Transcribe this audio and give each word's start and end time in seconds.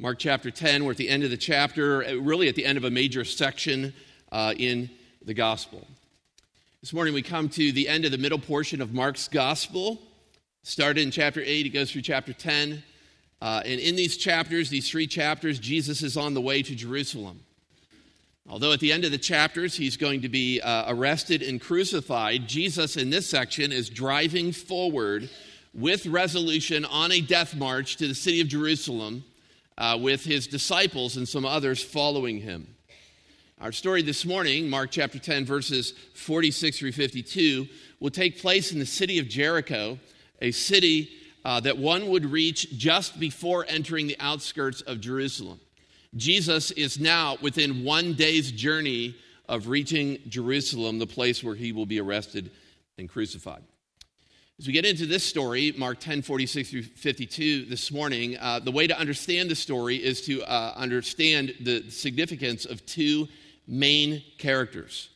Mark 0.00 0.18
chapter 0.18 0.50
10, 0.50 0.86
we're 0.86 0.92
at 0.92 0.96
the 0.96 1.10
end 1.10 1.24
of 1.24 1.30
the 1.30 1.36
chapter, 1.36 2.02
uh, 2.02 2.14
really 2.14 2.48
at 2.48 2.54
the 2.54 2.64
end 2.64 2.78
of 2.78 2.84
a 2.84 2.90
major 2.90 3.22
section 3.22 3.92
uh, 4.32 4.54
in 4.56 4.88
the 5.26 5.34
gospel. 5.34 5.86
This 6.80 6.94
morning 6.94 7.12
we 7.12 7.20
come 7.20 7.50
to 7.50 7.70
the 7.70 7.86
end 7.86 8.06
of 8.06 8.10
the 8.10 8.16
middle 8.16 8.38
portion 8.38 8.80
of 8.80 8.94
Mark's 8.94 9.28
gospel. 9.28 10.00
Started 10.62 11.02
in 11.02 11.10
chapter 11.10 11.42
8, 11.44 11.66
it 11.66 11.68
goes 11.68 11.92
through 11.92 12.00
chapter 12.00 12.32
10. 12.32 12.82
Uh, 13.42 13.60
and 13.66 13.78
in 13.78 13.94
these 13.94 14.16
chapters, 14.16 14.70
these 14.70 14.88
three 14.88 15.06
chapters, 15.06 15.58
Jesus 15.58 16.02
is 16.02 16.16
on 16.16 16.32
the 16.32 16.40
way 16.40 16.62
to 16.62 16.74
Jerusalem. 16.74 17.40
Although 18.48 18.72
at 18.72 18.80
the 18.80 18.94
end 18.94 19.04
of 19.04 19.10
the 19.10 19.18
chapters 19.18 19.76
he's 19.76 19.98
going 19.98 20.22
to 20.22 20.30
be 20.30 20.62
uh, 20.62 20.94
arrested 20.94 21.42
and 21.42 21.60
crucified, 21.60 22.48
Jesus 22.48 22.96
in 22.96 23.10
this 23.10 23.28
section 23.28 23.70
is 23.70 23.90
driving 23.90 24.52
forward 24.52 25.28
with 25.74 26.06
resolution 26.06 26.86
on 26.86 27.12
a 27.12 27.20
death 27.20 27.54
march 27.54 27.96
to 27.96 28.08
the 28.08 28.14
city 28.14 28.40
of 28.40 28.48
Jerusalem 28.48 29.24
uh, 29.80 29.98
with 30.00 30.22
his 30.22 30.46
disciples 30.46 31.16
and 31.16 31.26
some 31.26 31.46
others 31.46 31.82
following 31.82 32.38
him. 32.38 32.68
Our 33.60 33.72
story 33.72 34.02
this 34.02 34.26
morning, 34.26 34.68
Mark 34.68 34.90
chapter 34.90 35.18
10, 35.18 35.46
verses 35.46 35.94
46 36.14 36.78
through 36.78 36.92
52, 36.92 37.66
will 37.98 38.10
take 38.10 38.40
place 38.40 38.72
in 38.72 38.78
the 38.78 38.86
city 38.86 39.18
of 39.18 39.28
Jericho, 39.28 39.98
a 40.40 40.50
city 40.50 41.10
uh, 41.44 41.60
that 41.60 41.78
one 41.78 42.08
would 42.08 42.26
reach 42.26 42.70
just 42.76 43.18
before 43.18 43.64
entering 43.68 44.06
the 44.06 44.16
outskirts 44.20 44.82
of 44.82 45.00
Jerusalem. 45.00 45.58
Jesus 46.14 46.70
is 46.72 47.00
now 47.00 47.38
within 47.40 47.82
one 47.82 48.12
day's 48.14 48.52
journey 48.52 49.14
of 49.48 49.68
reaching 49.68 50.18
Jerusalem, 50.28 50.98
the 50.98 51.06
place 51.06 51.42
where 51.42 51.54
he 51.54 51.72
will 51.72 51.86
be 51.86 52.00
arrested 52.00 52.50
and 52.98 53.08
crucified. 53.08 53.62
As 54.60 54.66
we 54.66 54.74
get 54.74 54.84
into 54.84 55.06
this 55.06 55.24
story, 55.24 55.72
Mark 55.78 56.00
10 56.00 56.20
46 56.20 56.68
through 56.68 56.82
52 56.82 57.64
this 57.64 57.90
morning, 57.90 58.36
uh, 58.36 58.58
the 58.58 58.70
way 58.70 58.86
to 58.86 58.98
understand 58.98 59.50
the 59.50 59.54
story 59.54 59.96
is 59.96 60.20
to 60.26 60.42
uh, 60.42 60.74
understand 60.76 61.54
the 61.62 61.90
significance 61.90 62.66
of 62.66 62.84
two 62.84 63.26
main 63.66 64.22
characters. 64.36 65.08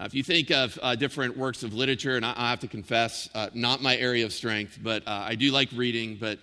Uh, 0.00 0.06
if 0.06 0.12
you 0.12 0.24
think 0.24 0.50
of 0.50 0.76
uh, 0.82 0.96
different 0.96 1.36
works 1.36 1.62
of 1.62 1.72
literature, 1.72 2.16
and 2.16 2.26
I, 2.26 2.34
I 2.36 2.50
have 2.50 2.58
to 2.60 2.66
confess, 2.66 3.28
uh, 3.32 3.48
not 3.54 3.80
my 3.80 3.96
area 3.96 4.24
of 4.24 4.32
strength, 4.32 4.80
but 4.82 5.06
uh, 5.06 5.22
I 5.24 5.36
do 5.36 5.52
like 5.52 5.68
reading, 5.76 6.18
but 6.20 6.40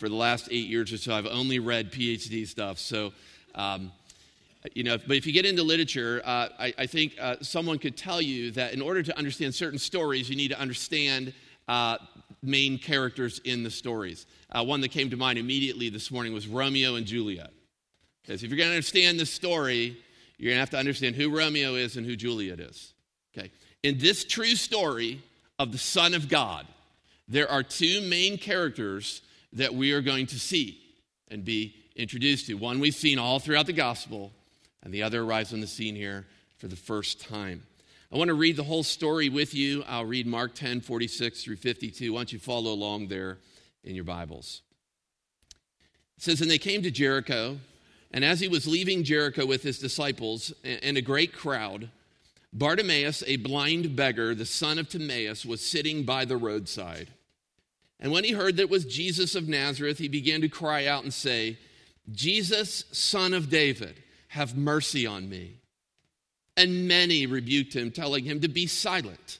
for 0.00 0.08
the 0.08 0.16
last 0.16 0.48
eight 0.50 0.66
years 0.66 0.92
or 0.92 0.98
so, 0.98 1.14
I've 1.14 1.26
only 1.26 1.60
read 1.60 1.92
PhD 1.92 2.44
stuff. 2.44 2.80
So, 2.80 3.12
um, 3.54 3.92
you 4.74 4.82
know, 4.82 4.98
but 4.98 5.16
if 5.16 5.28
you 5.28 5.32
get 5.32 5.46
into 5.46 5.62
literature, 5.62 6.22
I, 6.26 6.74
I, 6.76 6.86
think 6.86 7.12
someone 7.40 7.78
could 7.78 7.96
tell 7.96 8.20
you 8.20 8.50
that 8.52 8.74
in 8.74 8.82
order 8.82 9.02
to 9.04 9.16
understand 9.16 9.54
certain 9.54 9.78
stories, 9.78 10.28
you 10.28 10.34
need 10.34 10.48
to 10.48 10.58
understand 10.58 11.32
uh, 11.68 11.98
main 12.42 12.78
characters 12.78 13.40
in 13.44 13.62
the 13.62 13.70
stories. 13.70 14.26
Uh, 14.50 14.64
one 14.64 14.80
that 14.80 14.90
came 14.90 15.10
to 15.10 15.16
mind 15.16 15.38
immediately 15.38 15.88
this 15.88 16.10
morning 16.10 16.32
was 16.32 16.46
Romeo 16.46 16.96
and 16.96 17.06
Juliet. 17.06 17.50
Because 18.22 18.42
if 18.42 18.50
you're 18.50 18.58
going 18.58 18.70
to 18.70 18.74
understand 18.74 19.18
this 19.18 19.32
story, 19.32 19.96
you're 20.38 20.50
going 20.50 20.56
to 20.56 20.60
have 20.60 20.70
to 20.70 20.78
understand 20.78 21.16
who 21.16 21.36
Romeo 21.36 21.74
is 21.74 21.96
and 21.96 22.06
who 22.06 22.16
Juliet 22.16 22.60
is. 22.60 22.92
Okay? 23.36 23.50
In 23.82 23.98
this 23.98 24.24
true 24.24 24.54
story 24.54 25.22
of 25.58 25.72
the 25.72 25.78
Son 25.78 26.14
of 26.14 26.28
God, 26.28 26.66
there 27.28 27.50
are 27.50 27.62
two 27.62 28.00
main 28.02 28.38
characters 28.38 29.22
that 29.54 29.74
we 29.74 29.92
are 29.92 30.00
going 30.00 30.26
to 30.26 30.38
see 30.38 30.80
and 31.28 31.44
be 31.44 31.74
introduced 31.96 32.46
to. 32.46 32.54
One 32.54 32.80
we've 32.80 32.94
seen 32.94 33.18
all 33.18 33.38
throughout 33.38 33.66
the 33.66 33.72
gospel, 33.72 34.32
and 34.82 34.92
the 34.92 35.02
other 35.02 35.22
arrives 35.22 35.52
on 35.52 35.60
the 35.60 35.66
scene 35.66 35.94
here 35.94 36.26
for 36.58 36.68
the 36.68 36.76
first 36.76 37.20
time. 37.20 37.62
I 38.12 38.18
want 38.18 38.28
to 38.28 38.34
read 38.34 38.56
the 38.56 38.64
whole 38.64 38.82
story 38.82 39.30
with 39.30 39.54
you. 39.54 39.84
I'll 39.88 40.04
read 40.04 40.26
Mark 40.26 40.54
10, 40.54 40.82
46 40.82 41.44
through 41.44 41.56
52. 41.56 42.12
Why 42.12 42.18
don't 42.18 42.32
you 42.32 42.38
follow 42.38 42.70
along 42.70 43.08
there 43.08 43.38
in 43.84 43.94
your 43.94 44.04
Bibles? 44.04 44.60
It 46.18 46.22
says, 46.22 46.42
And 46.42 46.50
they 46.50 46.58
came 46.58 46.82
to 46.82 46.90
Jericho, 46.90 47.56
and 48.10 48.22
as 48.22 48.38
he 48.38 48.48
was 48.48 48.66
leaving 48.66 49.02
Jericho 49.02 49.46
with 49.46 49.62
his 49.62 49.78
disciples 49.78 50.52
and 50.62 50.98
a 50.98 51.02
great 51.02 51.32
crowd, 51.32 51.88
Bartimaeus, 52.52 53.24
a 53.26 53.36
blind 53.36 53.96
beggar, 53.96 54.34
the 54.34 54.44
son 54.44 54.78
of 54.78 54.90
Timaeus, 54.90 55.46
was 55.46 55.64
sitting 55.64 56.02
by 56.02 56.26
the 56.26 56.36
roadside. 56.36 57.08
And 57.98 58.12
when 58.12 58.24
he 58.24 58.32
heard 58.32 58.56
that 58.58 58.64
it 58.64 58.70
was 58.70 58.84
Jesus 58.84 59.34
of 59.34 59.48
Nazareth, 59.48 59.96
he 59.96 60.08
began 60.08 60.42
to 60.42 60.50
cry 60.50 60.84
out 60.84 61.02
and 61.02 61.14
say, 61.14 61.56
Jesus, 62.10 62.84
son 62.92 63.32
of 63.32 63.48
David, 63.48 64.02
have 64.28 64.54
mercy 64.54 65.06
on 65.06 65.30
me. 65.30 65.61
And 66.56 66.86
many 66.86 67.26
rebuked 67.26 67.74
him, 67.74 67.90
telling 67.90 68.24
him 68.24 68.40
to 68.40 68.48
be 68.48 68.66
silent. 68.66 69.38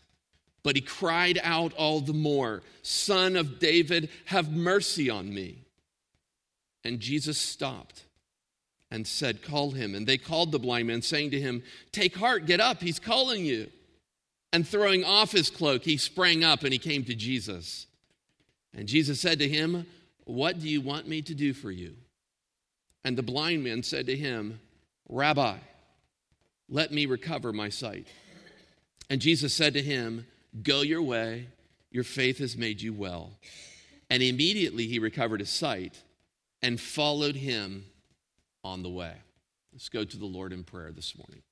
But 0.63 0.77
he 0.77 0.83
cried 0.83 1.41
out 1.43 1.75
all 1.75 2.01
the 2.01 2.13
more, 2.13 2.63
Son 2.83 3.37
of 3.37 3.59
David, 3.59 4.09
have 4.27 4.53
mercy 4.53 5.11
on 5.11 5.33
me. 5.33 5.65
And 6.85 7.01
Jesus 7.01 7.39
stopped 7.39 8.05
and 8.91 9.07
said, 9.07 9.43
Call 9.43 9.73
him. 9.73 9.95
And 9.95 10.07
they 10.07 10.19
called 10.19 10.53
the 10.53 10.59
blind 10.59 10.89
man, 10.89 11.03
saying 11.03 11.31
to 11.33 11.41
him, 11.41 11.63
Take 11.91 12.17
heart, 12.17 12.47
get 12.47 12.61
up, 12.61 12.81
he's 12.81 12.99
calling 12.99 13.45
you. 13.45 13.69
And 14.53 14.69
throwing 14.69 15.03
off 15.03 15.33
his 15.33 15.49
cloak, 15.49 15.83
he 15.85 15.97
sprang 15.97 16.45
up 16.45 16.63
and 16.63 16.73
he 16.73 16.79
came 16.79 17.05
to 17.05 17.15
Jesus. 17.15 17.87
And 18.75 18.87
Jesus 18.87 19.21
said 19.21 19.39
to 19.39 19.49
him, 19.49 19.87
What 20.25 20.61
do 20.61 20.69
you 20.69 20.81
want 20.81 21.09
me 21.09 21.23
to 21.23 21.35
do 21.35 21.53
for 21.53 21.71
you? 21.71 21.95
And 23.05 23.17
the 23.17 23.23
blind 23.23 23.65
man 23.65 23.83
said 23.83 24.07
to 24.07 24.17
him, 24.17 24.61
Rabbi, 25.09 25.57
let 26.73 26.91
me 26.91 27.05
recover 27.05 27.53
my 27.53 27.69
sight. 27.69 28.07
And 29.11 29.21
Jesus 29.21 29.53
said 29.53 29.75
to 29.75 29.83
him, 29.83 30.27
Go 30.63 30.81
your 30.81 31.03
way, 31.03 31.49
your 31.91 32.03
faith 32.03 32.39
has 32.39 32.57
made 32.57 32.81
you 32.81 32.95
well. 32.95 33.33
And 34.09 34.23
immediately 34.23 34.87
he 34.87 34.99
recovered 34.99 35.41
his 35.41 35.51
sight 35.51 36.03
and 36.63 36.81
followed 36.81 37.37
him 37.37 37.85
on 38.65 38.83
the 38.83 38.89
way. 38.89 39.13
Let's 39.73 39.91
go 39.91 40.03
to 40.03 40.17
the 40.17 40.25
Lord 40.25 40.53
in 40.53 40.65
prayer 40.65 40.93
this 40.93 41.15
morning. 41.17 41.43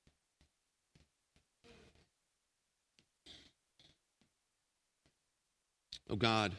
Oh 6.08 6.16
God, 6.16 6.52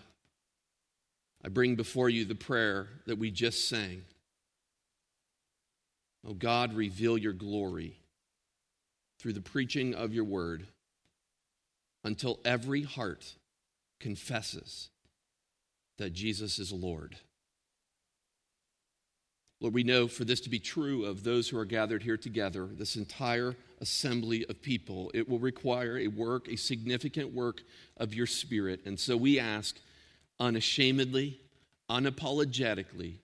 I 1.43 1.49
bring 1.49 1.75
before 1.75 2.09
you 2.09 2.25
the 2.25 2.35
prayer 2.35 2.87
that 3.07 3.17
we 3.17 3.31
just 3.31 3.67
sang. 3.67 4.03
Oh 6.25 6.35
God, 6.35 6.73
reveal 6.75 7.17
your 7.17 7.33
glory 7.33 8.00
through 9.21 9.33
the 9.33 9.41
preaching 9.41 9.93
of 9.93 10.13
your 10.15 10.23
word 10.23 10.65
until 12.03 12.39
every 12.43 12.81
heart 12.81 13.35
confesses 13.99 14.89
that 15.99 16.11
Jesus 16.11 16.57
is 16.57 16.71
Lord. 16.71 17.15
Lord, 19.59 19.75
we 19.75 19.83
know 19.83 20.07
for 20.07 20.25
this 20.25 20.41
to 20.41 20.49
be 20.49 20.57
true 20.57 21.05
of 21.05 21.23
those 21.23 21.47
who 21.47 21.57
are 21.59 21.65
gathered 21.65 22.01
here 22.01 22.17
together, 22.17 22.65
this 22.65 22.95
entire 22.95 23.55
assembly 23.79 24.43
of 24.49 24.59
people, 24.63 25.11
it 25.13 25.29
will 25.29 25.37
require 25.37 25.99
a 25.99 26.07
work, 26.07 26.47
a 26.47 26.55
significant 26.55 27.31
work 27.31 27.61
of 27.97 28.15
your 28.15 28.25
Spirit. 28.25 28.81
And 28.85 28.99
so 28.99 29.15
we 29.15 29.39
ask 29.39 29.75
unashamedly, 30.39 31.39
unapologetically, 31.91 33.17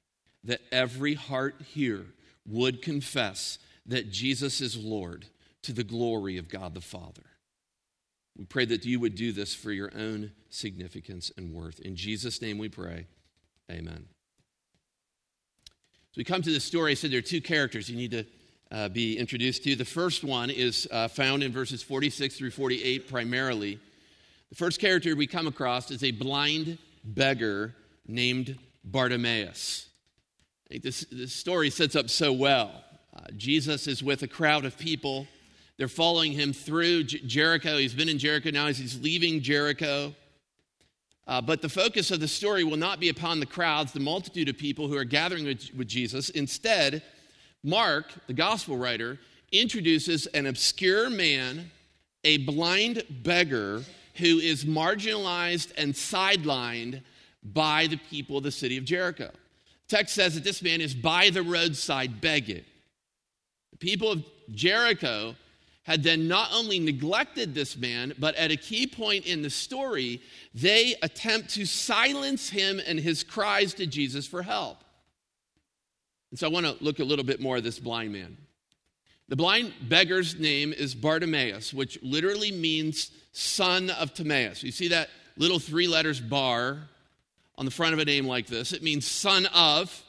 that 0.44 0.62
every 0.72 1.16
heart 1.16 1.56
here 1.74 2.06
would 2.46 2.84
confess 2.84 3.58
that 3.88 4.12
Jesus 4.12 4.62
is 4.62 4.78
Lord 4.78 5.26
to 5.68 5.74
the 5.74 5.84
glory 5.84 6.38
of 6.38 6.48
God 6.48 6.74
the 6.74 6.80
Father. 6.80 7.24
We 8.38 8.46
pray 8.46 8.64
that 8.64 8.86
you 8.86 9.02
would 9.02 9.16
do 9.16 9.34
this 9.34 9.54
for 9.54 9.74
your 9.74 9.92
own 9.94 10.32
significance 10.50 11.30
and 11.36 11.54
worth. 11.54 11.82
In 11.82 11.98
Jesus' 11.98 12.42
name 12.42 12.58
we 12.58 12.70
pray. 12.70 13.06
Amen. 13.70 14.06
So 15.66 16.14
we 16.16 16.24
come 16.24 16.42
to 16.42 16.54
this 16.54 16.64
story. 16.64 16.92
I 16.92 16.94
said 16.94 17.12
there 17.12 17.20
are 17.20 17.22
two 17.22 17.42
characters 17.42 17.90
you 17.90 17.98
need 17.98 18.12
to 18.12 18.26
uh, 18.72 18.88
be 18.88 19.18
introduced 19.18 19.66
to. 19.66 19.76
The 19.76 19.84
first 19.84 20.24
one 20.24 20.50
is 20.50 20.88
uh, 20.90 21.10
found 21.10 21.44
in 21.44 21.52
verses 21.52 21.84
46 21.84 22.38
through 22.38 22.52
48 22.52 23.10
primarily. 23.10 23.78
The 24.48 24.56
first 24.56 24.80
character 24.80 25.18
we 25.18 25.28
come 25.28 25.48
across 25.48 25.92
is 25.92 26.02
a 26.02 26.12
blind 26.12 26.78
beggar 27.04 27.76
named 28.08 28.58
Bartimaeus. 28.86 29.90
I 30.66 30.68
think 30.70 30.84
this, 30.84 31.06
this 31.12 31.34
story 31.34 31.70
sets 31.70 31.98
up 31.98 32.10
so 32.10 32.32
well. 32.32 32.72
Uh, 33.14 33.26
Jesus 33.36 33.86
is 33.86 34.02
with 34.02 34.24
a 34.24 34.28
crowd 34.30 34.64
of 34.64 34.78
people 34.78 35.28
they're 35.78 35.88
following 35.88 36.32
him 36.32 36.54
through 36.54 37.04
Jericho. 37.04 37.78
He's 37.78 37.94
been 37.94 38.10
in 38.10 38.18
Jericho 38.18 38.50
now 38.50 38.68
he's 38.68 39.00
leaving 39.02 39.42
Jericho. 39.42 40.14
Uh, 41.28 41.42
but 41.42 41.62
the 41.62 41.70
focus 41.70 42.10
of 42.10 42.22
the 42.22 42.28
story 42.28 42.64
will 42.64 42.78
not 42.78 43.00
be 43.00 43.10
upon 43.10 43.40
the 43.40 43.46
crowds, 43.46 43.92
the 43.92 44.00
multitude 44.00 44.48
of 44.48 44.58
people 44.58 44.88
who 44.88 44.98
are 44.98 45.04
gathering 45.04 45.46
with, 45.46 45.70
with 45.76 45.88
Jesus. 45.88 46.30
Instead, 46.30 47.04
Mark, 47.64 48.14
the 48.28 48.34
gospel 48.34 48.78
writer, 48.78 49.20
introduces 49.52 50.26
an 50.28 50.46
obscure 50.46 51.10
man, 51.10 51.70
a 52.24 52.38
blind 52.40 53.04
beggar 53.10 53.84
who 54.16 54.40
is 54.40 54.64
marginalized 54.64 55.74
and 55.78 55.94
sidelined 55.94 57.02
by 57.44 57.88
the 57.88 57.98
people 58.10 58.38
of 58.38 58.44
the 58.44 58.52
city 58.52 58.78
of 58.78 58.86
Jericho. 58.86 59.30
Text 59.90 60.16
says 60.16 60.34
that 60.36 60.44
this 60.44 60.62
man 60.62 60.82
is 60.82 60.96
by 60.96 61.30
the 61.30 61.44
roadside 61.44 62.20
begging. 62.20 62.64
The 63.72 63.78
people 63.78 64.12
of 64.12 64.24
Jericho 64.52 65.36
had 65.88 66.04
then 66.04 66.28
not 66.28 66.50
only 66.54 66.80
neglected 66.80 67.56
this 67.56 67.78
man, 67.78 68.14
but 68.20 68.36
at 68.36 68.52
a 68.52 68.58
key 68.58 68.86
point 68.86 69.26
in 69.26 69.42
the 69.42 69.50
story, 69.50 70.22
they 70.54 70.96
attempt 71.02 71.50
to 71.52 71.66
silence 71.66 72.50
him 72.50 72.82
and 72.86 73.00
his 73.00 73.24
cries 73.24 73.74
to 73.74 73.88
Jesus 73.88 74.28
for 74.28 74.42
help. 74.42 74.84
And 76.30 76.38
so 76.38 76.46
I 76.46 76.52
want 76.52 76.66
to 76.66 76.76
look 76.84 77.00
a 77.00 77.06
little 77.06 77.24
bit 77.24 77.40
more 77.40 77.56
at 77.56 77.64
this 77.64 77.80
blind 77.80 78.12
man. 78.12 78.36
The 79.30 79.38
blind 79.38 79.72
beggar's 79.88 80.38
name 80.38 80.74
is 80.74 80.94
Bartimaeus, 80.94 81.74
which 81.74 81.98
literally 82.04 82.52
means 82.52 83.12
son 83.32 83.90
of 83.90 84.14
Timaeus. 84.14 84.64
You 84.64 84.74
see 84.74 84.90
that 84.90 85.10
little 85.38 85.58
three 85.58 85.88
letters 85.88 86.20
bar 86.20 86.80
on 87.58 87.64
the 87.64 87.72
front 87.72 87.94
of 87.94 88.00
a 88.00 88.06
name 88.06 88.28
like 88.28 88.48
this? 88.48 88.74
It 88.74 88.84
means 88.84 89.08
son 89.08 89.46
of. 89.54 90.04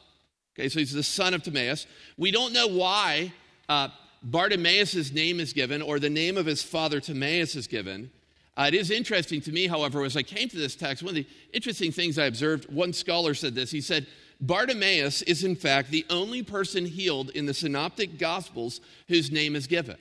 Okay, 0.58 0.69
so 0.69 0.80
he's 0.80 0.92
the 0.92 1.04
son 1.04 1.34
of 1.34 1.44
Timaeus. 1.44 1.86
We 2.16 2.32
don't 2.32 2.52
know 2.52 2.66
why 2.66 3.32
uh, 3.69 3.90
Bartimaeus' 4.22 5.12
name 5.12 5.40
is 5.40 5.52
given 5.52 5.82
or 5.82 5.98
the 5.98 6.10
name 6.10 6.36
of 6.36 6.46
his 6.46 6.62
father 6.62 7.00
Timaeus 7.00 7.54
is 7.54 7.66
given. 7.66 8.10
Uh, 8.56 8.64
it 8.66 8.74
is 8.74 8.90
interesting 8.90 9.40
to 9.42 9.52
me, 9.52 9.68
however, 9.68 10.04
as 10.04 10.16
I 10.16 10.22
came 10.22 10.48
to 10.48 10.56
this 10.56 10.74
text, 10.74 11.02
one 11.02 11.10
of 11.10 11.14
the 11.14 11.26
interesting 11.52 11.92
things 11.92 12.18
I 12.18 12.26
observed, 12.26 12.72
one 12.72 12.92
scholar 12.92 13.34
said 13.34 13.54
this. 13.54 13.70
He 13.70 13.80
said, 13.80 14.06
Bartimaeus 14.40 15.22
is 15.22 15.44
in 15.44 15.54
fact 15.54 15.90
the 15.90 16.04
only 16.10 16.42
person 16.42 16.84
healed 16.84 17.30
in 17.30 17.46
the 17.46 17.54
synoptic 17.54 18.18
gospels 18.18 18.80
whose 19.06 19.30
name 19.30 19.54
is 19.54 19.66
given. 19.66 19.96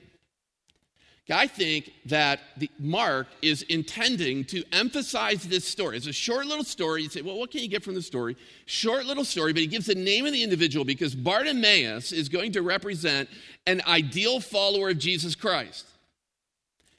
I 1.30 1.46
think 1.46 1.92
that 2.06 2.40
Mark 2.78 3.26
is 3.42 3.62
intending 3.62 4.44
to 4.46 4.64
emphasize 4.72 5.42
this 5.42 5.66
story. 5.66 5.98
It's 5.98 6.06
a 6.06 6.12
short 6.12 6.46
little 6.46 6.64
story. 6.64 7.02
You 7.02 7.10
say, 7.10 7.20
well, 7.20 7.38
what 7.38 7.50
can 7.50 7.60
you 7.60 7.68
get 7.68 7.82
from 7.82 7.94
the 7.94 8.02
story? 8.02 8.36
Short 8.64 9.04
little 9.04 9.24
story, 9.24 9.52
but 9.52 9.60
he 9.60 9.66
gives 9.66 9.86
the 9.86 9.94
name 9.94 10.24
of 10.24 10.32
the 10.32 10.42
individual 10.42 10.86
because 10.86 11.14
Bartimaeus 11.14 12.12
is 12.12 12.30
going 12.30 12.52
to 12.52 12.62
represent 12.62 13.28
an 13.66 13.82
ideal 13.86 14.40
follower 14.40 14.88
of 14.90 14.98
Jesus 14.98 15.34
Christ. 15.34 15.84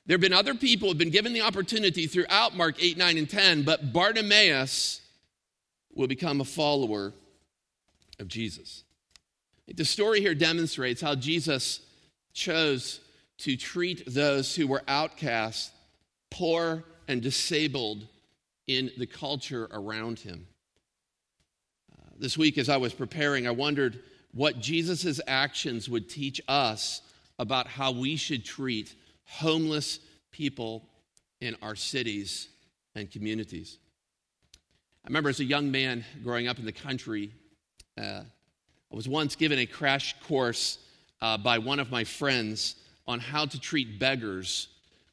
There 0.06 0.14
have 0.16 0.22
been 0.22 0.34
other 0.34 0.54
people 0.54 0.88
who 0.88 0.92
have 0.92 0.98
been 1.00 1.10
given 1.10 1.34
the 1.34 1.42
opportunity 1.42 2.06
throughout 2.06 2.56
Mark 2.56 2.76
8, 2.82 2.98
9, 2.98 3.18
and 3.18 3.30
10, 3.30 3.64
but 3.64 3.94
Bartimaeus 3.94 5.02
will 5.94 6.08
become 6.08 6.40
a 6.42 6.46
follower 6.46 7.14
of 8.20 8.28
Jesus. 8.28 8.84
The 9.74 9.86
story 9.86 10.20
here 10.20 10.36
demonstrates 10.36 11.02
how 11.02 11.16
Jesus 11.16 11.82
chose 12.34 13.02
to 13.40 13.56
treat 13.56 14.04
those 14.06 14.56
who 14.56 14.68
were 14.68 14.84
outcasts, 14.88 15.72
poor, 16.30 16.84
and 17.08 17.22
disabled 17.22 18.08
in 18.68 18.92
the 18.98 19.08
culture 19.08 19.68
around 19.72 20.20
him. 20.20 20.48
Uh, 21.92 22.10
this 22.18 22.38
week, 22.38 22.58
as 22.58 22.70
I 22.70 22.78
was 22.78 22.94
preparing, 22.94 23.48
I 23.48 23.52
wondered 23.52 24.00
what 24.34 24.60
Jesus' 24.60 25.20
actions 25.28 25.90
would 25.90 26.10
teach 26.10 26.40
us 26.48 27.02
about 27.40 27.68
how 27.68 27.92
we 27.92 28.16
should 28.16 28.46
treat 28.46 28.94
homeless 29.26 30.00
people 30.32 30.88
in 31.42 31.56
our 31.62 31.76
cities 31.76 32.50
and 32.96 33.10
communities. 33.10 33.80
I 35.04 35.08
remember 35.08 35.30
as 35.30 35.40
a 35.40 35.46
young 35.46 35.72
man 35.72 36.04
growing 36.24 36.48
up 36.48 36.60
in 36.60 36.66
the 36.66 36.72
country, 36.72 37.32
uh, 37.98 38.22
I 38.92 38.96
was 38.96 39.08
once 39.08 39.36
given 39.36 39.60
a 39.60 39.66
crash 39.66 40.16
course 40.28 40.78
uh, 41.22 41.38
by 41.38 41.58
one 41.58 41.80
of 41.80 41.90
my 41.90 42.04
friends 42.04 42.76
on 43.10 43.20
how 43.20 43.44
to 43.44 43.60
treat 43.60 43.98
beggars 43.98 44.68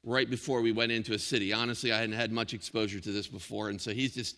right 0.04 0.28
before 0.28 0.60
we 0.60 0.70
went 0.70 0.92
into 0.92 1.14
a 1.14 1.18
city. 1.18 1.54
Honestly, 1.54 1.92
I 1.92 1.98
hadn't 1.98 2.14
had 2.14 2.30
much 2.30 2.52
exposure 2.52 3.00
to 3.00 3.10
this 3.10 3.26
before, 3.26 3.70
and 3.70 3.80
so 3.80 3.90
he's 3.90 4.14
just 4.14 4.36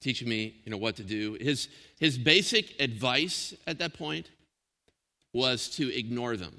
teaching 0.00 0.28
me, 0.28 0.54
you 0.64 0.70
know, 0.70 0.76
what 0.76 0.94
to 0.96 1.02
do. 1.02 1.36
His 1.40 1.68
his 1.98 2.16
basic 2.16 2.80
advice 2.80 3.52
at 3.66 3.80
that 3.80 3.94
point 3.94 4.30
was 5.32 5.68
to 5.70 5.92
ignore 5.92 6.36
them. 6.36 6.54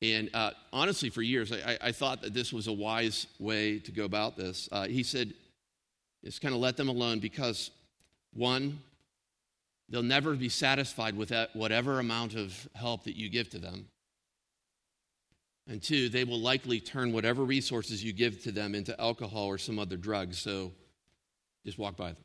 And 0.00 0.30
uh, 0.34 0.52
honestly, 0.72 1.10
for 1.10 1.20
years, 1.20 1.52
I, 1.52 1.76
I, 1.82 1.92
thought 1.92 2.22
that 2.22 2.32
this 2.32 2.54
was 2.54 2.68
a 2.68 2.72
wise 2.72 3.26
way 3.38 3.80
to 3.80 3.92
go 3.92 4.04
about 4.04 4.36
this. 4.36 4.66
Uh, 4.72 4.86
he 4.86 5.02
said, 5.02 5.34
just 6.24 6.40
kind 6.40 6.54
of 6.54 6.60
let 6.60 6.78
them 6.78 6.88
alone 6.88 7.18
because 7.18 7.70
one, 8.32 8.80
they'll 9.90 10.02
never 10.02 10.34
be 10.34 10.48
satisfied 10.48 11.16
with 11.16 11.32
whatever 11.52 11.98
amount 11.98 12.34
of 12.34 12.68
help 12.74 13.04
that 13.04 13.16
you 13.16 13.28
give 13.28 13.50
to 13.50 13.58
them. 13.58 13.86
And 15.68 15.82
two, 15.82 16.08
they 16.08 16.24
will 16.24 16.40
likely 16.40 16.80
turn 16.80 17.12
whatever 17.12 17.44
resources 17.44 18.02
you 18.02 18.12
give 18.12 18.42
to 18.44 18.52
them 18.52 18.74
into 18.74 18.98
alcohol 19.00 19.46
or 19.46 19.58
some 19.58 19.78
other 19.78 19.96
drug. 19.96 20.34
So 20.34 20.72
just 21.64 21.78
walk 21.78 21.96
by 21.96 22.08
them. 22.08 22.24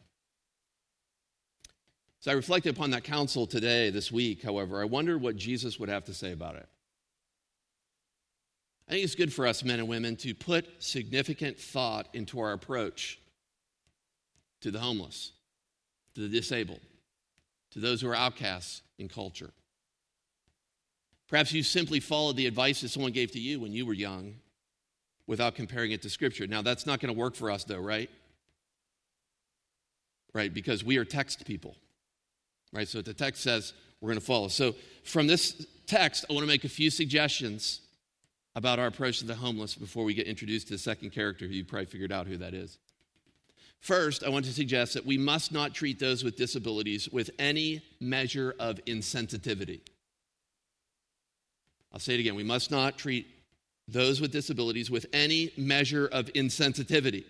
So 2.21 2.31
I 2.31 2.33
reflected 2.33 2.75
upon 2.75 2.91
that 2.91 3.03
counsel 3.03 3.45
today, 3.45 3.91
this 3.91 4.11
week, 4.11 4.41
however. 4.41 4.81
I 4.81 4.85
wonder 4.85 5.17
what 5.17 5.35
Jesus 5.35 5.79
would 5.79 5.89
have 5.89 6.05
to 6.05 6.13
say 6.13 6.31
about 6.31 6.55
it. 6.55 6.67
I 8.87 8.93
think 8.93 9.03
it's 9.03 9.15
good 9.15 9.33
for 9.33 9.45
us, 9.45 9.63
men 9.63 9.79
and 9.79 9.87
women, 9.87 10.15
to 10.17 10.33
put 10.33 10.67
significant 10.79 11.59
thought 11.59 12.07
into 12.13 12.39
our 12.39 12.53
approach 12.53 13.19
to 14.61 14.71
the 14.71 14.79
homeless 14.79 15.33
to 16.15 16.21
the 16.21 16.29
disabled, 16.29 16.79
to 17.75 17.81
those 17.81 18.01
who 18.01 18.07
are 18.07 18.15
outcasts 18.15 18.81
in 18.97 19.09
culture. 19.09 19.51
Perhaps 21.27 21.51
you 21.51 21.61
simply 21.61 21.99
followed 21.99 22.37
the 22.37 22.47
advice 22.47 22.81
that 22.81 22.89
someone 22.89 23.11
gave 23.11 23.31
to 23.31 23.39
you 23.39 23.59
when 23.59 23.73
you 23.73 23.85
were 23.85 23.93
young 23.93 24.35
without 25.27 25.55
comparing 25.55 25.91
it 25.91 26.01
to 26.03 26.09
Scripture. 26.09 26.47
Now, 26.47 26.61
that's 26.61 26.85
not 26.85 27.01
going 27.01 27.13
to 27.13 27.19
work 27.19 27.35
for 27.35 27.51
us, 27.51 27.65
though, 27.65 27.79
right? 27.79 28.09
Right, 30.33 30.53
because 30.53 30.85
we 30.85 30.97
are 30.97 31.05
text 31.05 31.45
people. 31.45 31.75
Right, 32.71 32.87
so 32.87 33.01
the 33.01 33.13
text 33.13 33.43
says 33.43 33.73
we're 33.99 34.09
going 34.09 34.19
to 34.19 34.25
follow. 34.25 34.47
So, 34.47 34.75
from 35.03 35.27
this 35.27 35.65
text, 35.85 36.25
I 36.29 36.33
want 36.33 36.43
to 36.43 36.47
make 36.47 36.63
a 36.63 36.69
few 36.69 36.89
suggestions 36.89 37.81
about 38.55 38.79
our 38.79 38.87
approach 38.87 39.19
to 39.19 39.25
the 39.25 39.35
homeless 39.35 39.75
before 39.75 40.05
we 40.05 40.13
get 40.13 40.27
introduced 40.27 40.67
to 40.67 40.73
the 40.73 40.79
second 40.79 41.09
character. 41.09 41.45
You 41.45 41.65
probably 41.65 41.87
figured 41.87 42.13
out 42.13 42.27
who 42.27 42.37
that 42.37 42.53
is. 42.53 42.77
First, 43.81 44.23
I 44.23 44.29
want 44.29 44.45
to 44.45 44.53
suggest 44.53 44.95
that 44.95 45.05
we 45.05 45.17
must 45.17 45.51
not 45.51 45.73
treat 45.73 45.99
those 45.99 46.23
with 46.23 46.35
disabilities 46.35 47.07
with 47.09 47.29
any 47.37 47.83
measure 47.99 48.55
of 48.59 48.83
insensitivity. 48.85 49.81
I'll 51.93 51.99
say 51.99 52.15
it 52.15 52.19
again. 52.19 52.35
We 52.35 52.43
must 52.43 52.71
not 52.71 52.97
treat 52.97 53.27
those 53.87 54.19
with 54.19 54.31
disabilities 54.31 54.91
with 54.91 55.05
any 55.13 55.51
measure 55.55 56.07
of 56.07 56.25
insensitivity. 56.33 57.23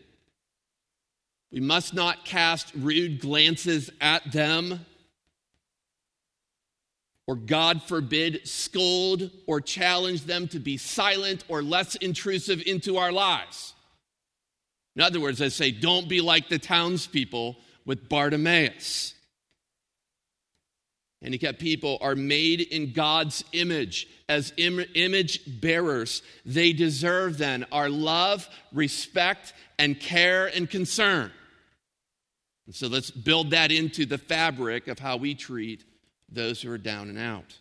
We 1.52 1.60
must 1.60 1.94
not 1.94 2.26
cast 2.26 2.74
rude 2.74 3.22
glances 3.22 3.92
at 4.02 4.32
them, 4.32 4.86
or 7.28 7.36
God 7.36 7.84
forbid, 7.84 8.48
scold 8.48 9.30
or 9.46 9.62
challenge 9.62 10.24
them 10.24 10.48
to 10.48 10.60
be 10.60 10.78
silent 10.78 11.44
or 11.48 11.62
less 11.62 11.96
intrusive 11.96 12.64
into 12.66 12.98
our 12.98 13.12
lives. 13.12 13.75
In 14.96 15.02
other 15.02 15.20
words, 15.20 15.42
I 15.42 15.50
say, 15.50 15.72
don't 15.72 16.08
be 16.08 16.22
like 16.22 16.48
the 16.48 16.60
townspeople 16.60 17.58
with 17.86 18.08
Bartimaeus. 18.08 19.14
Handicapped 21.22 21.60
people 21.60 21.98
are 22.02 22.16
made 22.16 22.62
in 22.62 22.94
God's 22.94 23.44
image 23.52 24.08
as 24.30 24.54
Im- 24.58 24.86
image 24.94 25.42
bearers. 25.60 26.22
They 26.46 26.72
deserve 26.72 27.38
then 27.38 27.66
our 27.72 27.90
love, 27.90 28.48
respect, 28.72 29.54
and 29.80 30.00
care 30.00 30.48
and 30.48 30.70
concern. 30.70 31.32
And 32.68 32.76
so 32.76 32.88
let's 32.88 33.12
build 33.12 33.52
that 33.52 33.72
into 33.72 34.06
the 34.06 34.18
fabric 34.18 34.88
of 34.88 35.00
how 35.00 35.18
we 35.18 35.36
treat 35.36 35.84
those 36.30 36.62
who 36.62 36.72
are 36.72 36.78
down 36.78 37.10
and 37.10 37.18
out. 37.18 37.58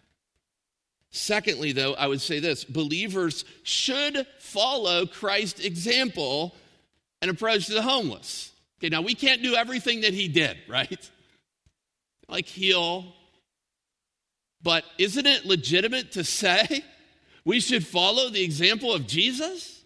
Secondly, 1.10 1.72
though, 1.72 1.94
I 1.94 2.06
would 2.06 2.20
say 2.20 2.40
this 2.40 2.64
believers 2.64 3.44
should 3.62 4.26
follow 4.40 5.06
Christ's 5.06 5.60
example 5.60 6.54
an 7.22 7.28
approach 7.28 7.66
to 7.66 7.74
the 7.74 7.82
homeless. 7.82 8.52
Okay, 8.78 8.88
now 8.88 9.02
we 9.02 9.14
can't 9.14 9.42
do 9.42 9.54
everything 9.54 10.02
that 10.02 10.12
he 10.12 10.28
did, 10.28 10.56
right? 10.68 11.10
Like 12.28 12.46
heal. 12.46 13.06
But 14.62 14.84
isn't 14.98 15.26
it 15.26 15.44
legitimate 15.44 16.12
to 16.12 16.24
say 16.24 16.84
we 17.44 17.60
should 17.60 17.86
follow 17.86 18.30
the 18.30 18.42
example 18.42 18.92
of 18.92 19.06
Jesus? 19.06 19.82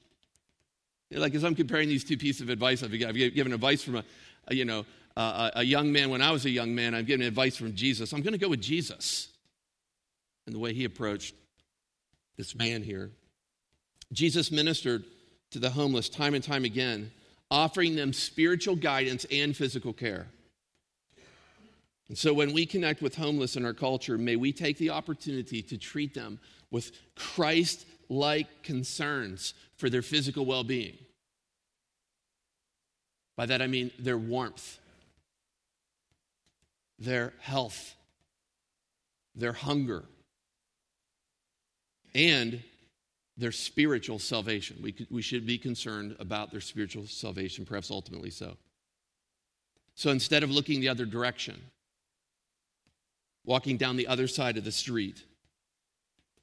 Like 1.10 1.34
as 1.34 1.44
I'm 1.44 1.54
comparing 1.54 1.88
these 1.88 2.04
two 2.04 2.18
pieces 2.18 2.42
of 2.42 2.50
advice, 2.50 2.82
I've 2.82 2.92
given 2.92 3.52
advice 3.52 3.82
from 3.82 3.96
a, 3.96 4.04
a 4.48 4.54
you 4.54 4.64
know, 4.64 4.84
a, 5.16 5.50
a 5.56 5.62
young 5.64 5.90
man 5.90 6.10
when 6.10 6.22
I 6.22 6.30
was 6.30 6.44
a 6.44 6.50
young 6.50 6.74
man. 6.74 6.94
I'm 6.94 7.04
giving 7.04 7.26
advice 7.26 7.56
from 7.56 7.74
Jesus. 7.74 8.12
I'm 8.12 8.22
going 8.22 8.32
to 8.32 8.38
go 8.38 8.48
with 8.48 8.60
Jesus 8.60 9.28
and 10.46 10.54
the 10.54 10.58
way 10.58 10.72
he 10.72 10.84
approached 10.84 11.34
this 12.36 12.54
man 12.54 12.82
here. 12.82 13.10
Jesus 14.12 14.50
ministered 14.50 15.04
to 15.50 15.58
the 15.58 15.70
homeless 15.70 16.08
time 16.08 16.34
and 16.34 16.44
time 16.44 16.64
again 16.64 17.10
offering 17.50 17.96
them 17.96 18.12
spiritual 18.12 18.76
guidance 18.76 19.26
and 19.30 19.56
physical 19.56 19.92
care. 19.92 20.26
And 22.08 22.16
so 22.16 22.32
when 22.32 22.52
we 22.52 22.66
connect 22.66 23.02
with 23.02 23.14
homeless 23.16 23.56
in 23.56 23.64
our 23.64 23.74
culture, 23.74 24.16
may 24.16 24.36
we 24.36 24.52
take 24.52 24.78
the 24.78 24.90
opportunity 24.90 25.62
to 25.62 25.76
treat 25.76 26.14
them 26.14 26.38
with 26.70 26.92
Christ 27.14 27.86
like 28.08 28.62
concerns 28.62 29.54
for 29.76 29.90
their 29.90 30.02
physical 30.02 30.46
well 30.46 30.64
being. 30.64 30.96
By 33.36 33.46
that 33.46 33.62
I 33.62 33.66
mean 33.66 33.90
their 33.98 34.18
warmth, 34.18 34.78
their 36.98 37.34
health, 37.40 37.94
their 39.34 39.52
hunger, 39.52 40.04
and 42.14 42.62
their 43.38 43.52
spiritual 43.52 44.18
salvation. 44.18 44.78
We, 44.82 44.94
we 45.10 45.22
should 45.22 45.46
be 45.46 45.56
concerned 45.56 46.16
about 46.18 46.50
their 46.50 46.60
spiritual 46.60 47.06
salvation, 47.06 47.64
perhaps 47.64 47.90
ultimately 47.90 48.30
so. 48.30 48.56
So 49.94 50.10
instead 50.10 50.42
of 50.42 50.50
looking 50.50 50.80
the 50.80 50.88
other 50.88 51.06
direction, 51.06 51.60
walking 53.48 53.78
down 53.78 53.96
the 53.96 54.06
other 54.06 54.28
side 54.28 54.58
of 54.58 54.64
the 54.64 54.70
street 54.70 55.24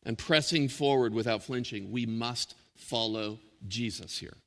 and 0.06 0.18
pressing 0.18 0.68
forward 0.68 1.14
without 1.14 1.44
flinching. 1.44 1.92
We 1.92 2.06
must 2.06 2.56
follow 2.76 3.40
Jesus 3.68 4.18
here. 4.18 4.38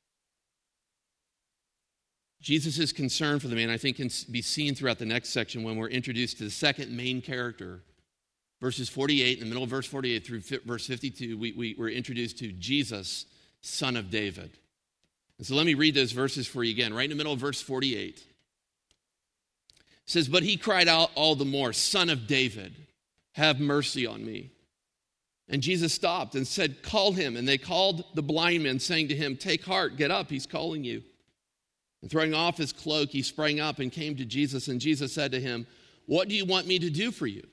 Jesus' 2.41 2.93
concern 2.93 3.39
for 3.39 3.49
the 3.49 3.55
man, 3.55 3.69
I 3.69 3.77
think, 3.77 3.97
can 3.97 4.09
be 4.31 4.41
seen 4.41 4.73
throughout 4.73 4.97
the 4.99 5.05
next 5.05 5.29
section 5.29 5.63
when 5.63 5.75
we're 5.75 5.89
introduced 5.89 6.37
to 6.37 6.45
the 6.45 6.49
second 6.49 6.95
main 6.95 7.21
character. 7.21 7.81
Verses 8.61 8.89
48, 8.89 9.37
in 9.37 9.43
the 9.43 9.45
middle 9.45 9.63
of 9.63 9.69
verse 9.69 9.87
48 9.87 10.25
through 10.25 10.41
verse 10.65 10.85
52, 10.85 11.37
we, 11.37 11.53
we, 11.53 11.75
we're 11.77 11.89
introduced 11.89 12.39
to 12.39 12.51
Jesus, 12.51 13.25
son 13.61 13.95
of 13.95 14.09
David. 14.09 14.51
And 15.37 15.47
so 15.47 15.55
let 15.55 15.65
me 15.65 15.75
read 15.75 15.95
those 15.95 16.11
verses 16.11 16.45
for 16.45 16.63
you 16.63 16.71
again. 16.71 16.93
Right 16.93 17.05
in 17.05 17.09
the 17.09 17.15
middle 17.15 17.31
of 17.31 17.39
verse 17.39 17.61
48. 17.61 18.17
It 18.17 18.25
says, 20.05 20.27
But 20.27 20.43
he 20.43 20.57
cried 20.57 20.89
out 20.89 21.11
all 21.15 21.35
the 21.35 21.45
more, 21.45 21.71
Son 21.71 22.09
of 22.09 22.27
David, 22.27 22.75
have 23.33 23.61
mercy 23.61 24.05
on 24.05 24.25
me. 24.25 24.51
And 25.47 25.61
Jesus 25.63 25.93
stopped 25.93 26.35
and 26.35 26.45
said, 26.45 26.83
Call 26.83 27.13
him. 27.13 27.37
And 27.37 27.47
they 27.47 27.57
called 27.57 28.03
the 28.13 28.21
blind 28.21 28.63
man, 28.63 28.79
saying 28.79 29.07
to 29.07 29.15
him, 29.15 29.37
Take 29.37 29.63
heart, 29.63 29.95
get 29.95 30.11
up, 30.11 30.29
he's 30.29 30.45
calling 30.45 30.83
you. 30.83 31.01
And 32.01 32.11
throwing 32.11 32.33
off 32.33 32.57
his 32.57 32.73
cloak, 32.73 33.09
he 33.09 33.21
sprang 33.21 33.61
up 33.61 33.79
and 33.79 33.91
came 33.91 34.17
to 34.17 34.25
Jesus. 34.25 34.67
And 34.67 34.81
Jesus 34.81 35.13
said 35.13 35.31
to 35.31 35.39
him, 35.39 35.65
What 36.05 36.27
do 36.27 36.35
you 36.35 36.43
want 36.43 36.67
me 36.67 36.79
to 36.79 36.89
do 36.89 37.11
for 37.11 37.27
you? 37.27 37.47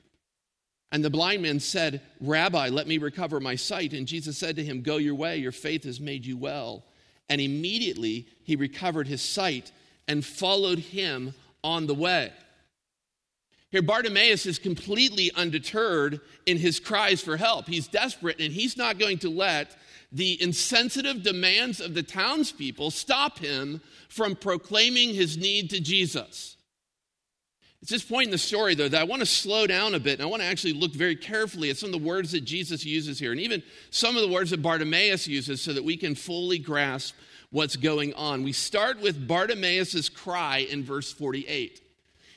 And 0.92 1.04
the 1.04 1.10
blind 1.10 1.42
man 1.42 1.60
said, 1.60 2.00
Rabbi, 2.20 2.68
let 2.68 2.86
me 2.86 2.98
recover 2.98 3.40
my 3.40 3.56
sight. 3.56 3.92
And 3.92 4.06
Jesus 4.06 4.38
said 4.38 4.56
to 4.56 4.64
him, 4.64 4.82
Go 4.82 4.96
your 4.98 5.14
way, 5.14 5.36
your 5.36 5.52
faith 5.52 5.84
has 5.84 6.00
made 6.00 6.24
you 6.24 6.36
well. 6.36 6.84
And 7.28 7.40
immediately 7.40 8.28
he 8.44 8.56
recovered 8.56 9.08
his 9.08 9.20
sight 9.20 9.72
and 10.06 10.24
followed 10.24 10.78
him 10.78 11.34
on 11.64 11.86
the 11.86 11.94
way. 11.94 12.32
Here, 13.70 13.82
Bartimaeus 13.82 14.46
is 14.46 14.58
completely 14.58 15.32
undeterred 15.34 16.20
in 16.46 16.56
his 16.56 16.78
cries 16.78 17.20
for 17.20 17.36
help. 17.36 17.66
He's 17.66 17.88
desperate 17.88 18.40
and 18.40 18.52
he's 18.52 18.76
not 18.76 18.98
going 18.98 19.18
to 19.18 19.28
let 19.28 19.76
the 20.12 20.40
insensitive 20.40 21.22
demands 21.22 21.80
of 21.80 21.94
the 21.94 22.02
townspeople 22.02 22.92
stop 22.92 23.38
him 23.38 23.80
from 24.08 24.36
proclaiming 24.36 25.14
his 25.14 25.36
need 25.36 25.70
to 25.70 25.80
Jesus. 25.80 26.55
It's 27.86 27.92
this 27.92 28.02
point 28.04 28.24
in 28.24 28.30
the 28.32 28.38
story, 28.38 28.74
though, 28.74 28.88
that 28.88 29.00
I 29.00 29.04
want 29.04 29.20
to 29.20 29.26
slow 29.26 29.64
down 29.64 29.94
a 29.94 30.00
bit 30.00 30.14
and 30.14 30.22
I 30.22 30.26
want 30.26 30.42
to 30.42 30.48
actually 30.48 30.72
look 30.72 30.90
very 30.90 31.14
carefully 31.14 31.70
at 31.70 31.76
some 31.76 31.86
of 31.86 31.92
the 31.92 32.04
words 32.04 32.32
that 32.32 32.40
Jesus 32.40 32.84
uses 32.84 33.16
here 33.16 33.30
and 33.30 33.40
even 33.40 33.62
some 33.90 34.16
of 34.16 34.22
the 34.22 34.28
words 34.28 34.50
that 34.50 34.60
Bartimaeus 34.60 35.28
uses 35.28 35.62
so 35.62 35.72
that 35.72 35.84
we 35.84 35.96
can 35.96 36.16
fully 36.16 36.58
grasp 36.58 37.14
what's 37.50 37.76
going 37.76 38.12
on. 38.14 38.42
We 38.42 38.50
start 38.50 39.00
with 39.00 39.28
Bartimaeus' 39.28 40.08
cry 40.08 40.66
in 40.68 40.82
verse 40.82 41.12
48. 41.12 41.80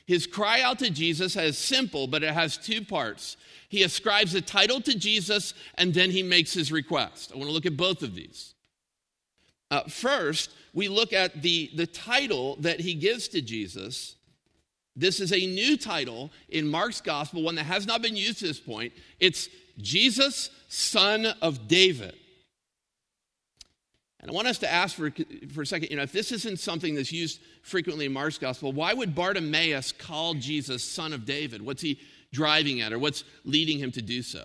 His 0.06 0.24
cry 0.24 0.60
out 0.60 0.78
to 0.78 0.88
Jesus 0.88 1.34
is 1.34 1.58
simple, 1.58 2.06
but 2.06 2.22
it 2.22 2.32
has 2.32 2.56
two 2.56 2.84
parts. 2.84 3.36
He 3.68 3.82
ascribes 3.82 4.36
a 4.36 4.40
title 4.40 4.80
to 4.82 4.96
Jesus 4.96 5.52
and 5.74 5.92
then 5.92 6.12
he 6.12 6.22
makes 6.22 6.52
his 6.52 6.70
request. 6.70 7.32
I 7.34 7.38
want 7.38 7.48
to 7.48 7.52
look 7.52 7.66
at 7.66 7.76
both 7.76 8.04
of 8.04 8.14
these. 8.14 8.54
Uh, 9.68 9.82
first, 9.88 10.52
we 10.74 10.86
look 10.86 11.12
at 11.12 11.42
the, 11.42 11.72
the 11.74 11.88
title 11.88 12.54
that 12.60 12.78
he 12.78 12.94
gives 12.94 13.26
to 13.26 13.42
Jesus. 13.42 14.14
This 15.00 15.18
is 15.18 15.32
a 15.32 15.46
new 15.46 15.78
title 15.78 16.30
in 16.50 16.68
Mark's 16.68 17.00
gospel, 17.00 17.42
one 17.42 17.54
that 17.54 17.64
has 17.64 17.86
not 17.86 18.02
been 18.02 18.16
used 18.16 18.40
to 18.40 18.46
this 18.46 18.60
point. 18.60 18.92
It's 19.18 19.48
Jesus, 19.78 20.50
Son 20.68 21.26
of 21.40 21.66
David. 21.66 22.14
And 24.20 24.30
I 24.30 24.34
want 24.34 24.46
us 24.46 24.58
to 24.58 24.70
ask 24.70 24.94
for, 24.94 25.10
for 25.54 25.62
a 25.62 25.66
second, 25.66 25.90
you 25.90 25.96
know, 25.96 26.02
if 26.02 26.12
this 26.12 26.32
isn't 26.32 26.58
something 26.58 26.94
that's 26.94 27.12
used 27.12 27.40
frequently 27.62 28.04
in 28.04 28.12
Mark's 28.12 28.36
gospel, 28.36 28.72
why 28.72 28.92
would 28.92 29.14
Bartimaeus 29.14 29.92
call 29.92 30.34
Jesus 30.34 30.84
son 30.84 31.14
of 31.14 31.24
David? 31.24 31.62
What's 31.62 31.80
he 31.80 31.98
driving 32.30 32.82
at 32.82 32.92
or 32.92 32.98
what's 32.98 33.24
leading 33.46 33.78
him 33.78 33.90
to 33.92 34.02
do 34.02 34.20
so? 34.20 34.44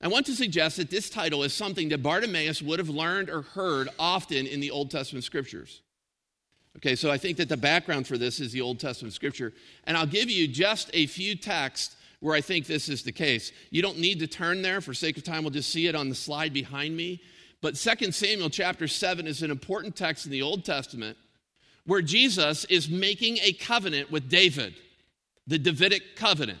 I 0.00 0.06
want 0.06 0.26
to 0.26 0.36
suggest 0.36 0.76
that 0.76 0.90
this 0.90 1.10
title 1.10 1.42
is 1.42 1.52
something 1.52 1.88
that 1.88 2.04
Bartimaeus 2.04 2.62
would 2.62 2.78
have 2.78 2.88
learned 2.88 3.30
or 3.30 3.42
heard 3.42 3.88
often 3.98 4.46
in 4.46 4.60
the 4.60 4.70
Old 4.70 4.92
Testament 4.92 5.24
scriptures. 5.24 5.82
Okay, 6.76 6.94
so 6.94 7.10
I 7.10 7.18
think 7.18 7.38
that 7.38 7.48
the 7.48 7.56
background 7.56 8.06
for 8.06 8.16
this 8.16 8.38
is 8.38 8.52
the 8.52 8.60
Old 8.60 8.78
Testament 8.78 9.14
scripture. 9.14 9.52
And 9.84 9.96
I'll 9.96 10.06
give 10.06 10.30
you 10.30 10.46
just 10.46 10.90
a 10.94 11.06
few 11.06 11.34
texts 11.34 11.96
where 12.20 12.34
I 12.34 12.40
think 12.40 12.66
this 12.66 12.88
is 12.88 13.02
the 13.02 13.12
case. 13.12 13.52
You 13.70 13.82
don't 13.82 13.98
need 13.98 14.20
to 14.20 14.26
turn 14.26 14.62
there. 14.62 14.80
For 14.80 14.94
sake 14.94 15.16
of 15.16 15.24
time, 15.24 15.42
we'll 15.42 15.50
just 15.50 15.70
see 15.70 15.86
it 15.86 15.94
on 15.94 16.08
the 16.08 16.14
slide 16.14 16.52
behind 16.52 16.96
me. 16.96 17.20
But 17.60 17.74
2 17.74 18.12
Samuel 18.12 18.50
chapter 18.50 18.86
7 18.86 19.26
is 19.26 19.42
an 19.42 19.50
important 19.50 19.96
text 19.96 20.24
in 20.26 20.32
the 20.32 20.42
Old 20.42 20.64
Testament 20.64 21.16
where 21.84 22.02
Jesus 22.02 22.64
is 22.66 22.88
making 22.88 23.38
a 23.38 23.52
covenant 23.54 24.12
with 24.12 24.28
David, 24.28 24.74
the 25.46 25.58
Davidic 25.58 26.16
covenant. 26.16 26.58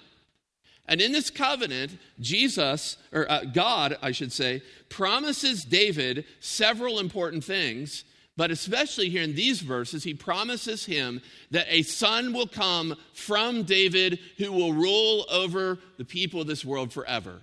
And 0.86 1.02
in 1.02 1.12
this 1.12 1.28
covenant, 1.28 1.98
Jesus, 2.18 2.96
or 3.12 3.30
uh, 3.30 3.44
God, 3.44 3.98
I 4.00 4.12
should 4.12 4.32
say, 4.32 4.62
promises 4.88 5.64
David 5.64 6.24
several 6.40 6.98
important 6.98 7.44
things, 7.44 8.04
but 8.38 8.52
especially 8.52 9.08
here 9.08 9.24
in 9.24 9.34
these 9.34 9.60
verses, 9.62 10.04
he 10.04 10.14
promises 10.14 10.86
him 10.86 11.20
that 11.50 11.66
a 11.68 11.82
son 11.82 12.32
will 12.32 12.46
come 12.46 12.94
from 13.12 13.64
David 13.64 14.20
who 14.38 14.52
will 14.52 14.72
rule 14.72 15.26
over 15.28 15.80
the 15.96 16.04
people 16.04 16.40
of 16.40 16.46
this 16.46 16.64
world 16.64 16.92
forever. 16.92 17.40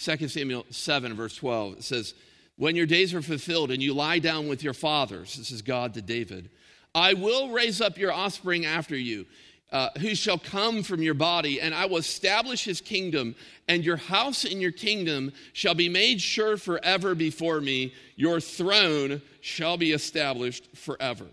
2 0.00 0.28
Samuel 0.28 0.64
7, 0.70 1.12
verse 1.12 1.36
12, 1.36 1.74
it 1.74 1.84
says, 1.84 2.14
when 2.56 2.74
your 2.74 2.86
days 2.86 3.12
are 3.12 3.20
fulfilled 3.20 3.70
and 3.70 3.82
you 3.82 3.92
lie 3.92 4.18
down 4.18 4.48
with 4.48 4.62
your 4.62 4.72
fathers, 4.72 5.36
this 5.36 5.50
is 5.50 5.60
God 5.60 5.92
to 5.92 6.00
David, 6.00 6.48
I 6.94 7.12
will 7.12 7.50
raise 7.50 7.82
up 7.82 7.98
your 7.98 8.12
offspring 8.12 8.64
after 8.64 8.96
you, 8.96 9.26
uh, 9.74 9.90
who 9.98 10.14
shall 10.14 10.38
come 10.38 10.84
from 10.84 11.02
your 11.02 11.14
body, 11.14 11.60
and 11.60 11.74
I 11.74 11.86
will 11.86 11.96
establish 11.96 12.64
his 12.64 12.80
kingdom, 12.80 13.34
and 13.66 13.84
your 13.84 13.96
house 13.96 14.44
and 14.44 14.62
your 14.62 14.70
kingdom 14.70 15.32
shall 15.52 15.74
be 15.74 15.88
made 15.88 16.20
sure 16.20 16.56
forever 16.56 17.16
before 17.16 17.60
me. 17.60 17.92
Your 18.14 18.40
throne 18.40 19.20
shall 19.40 19.76
be 19.76 19.90
established 19.90 20.76
forever. 20.76 21.26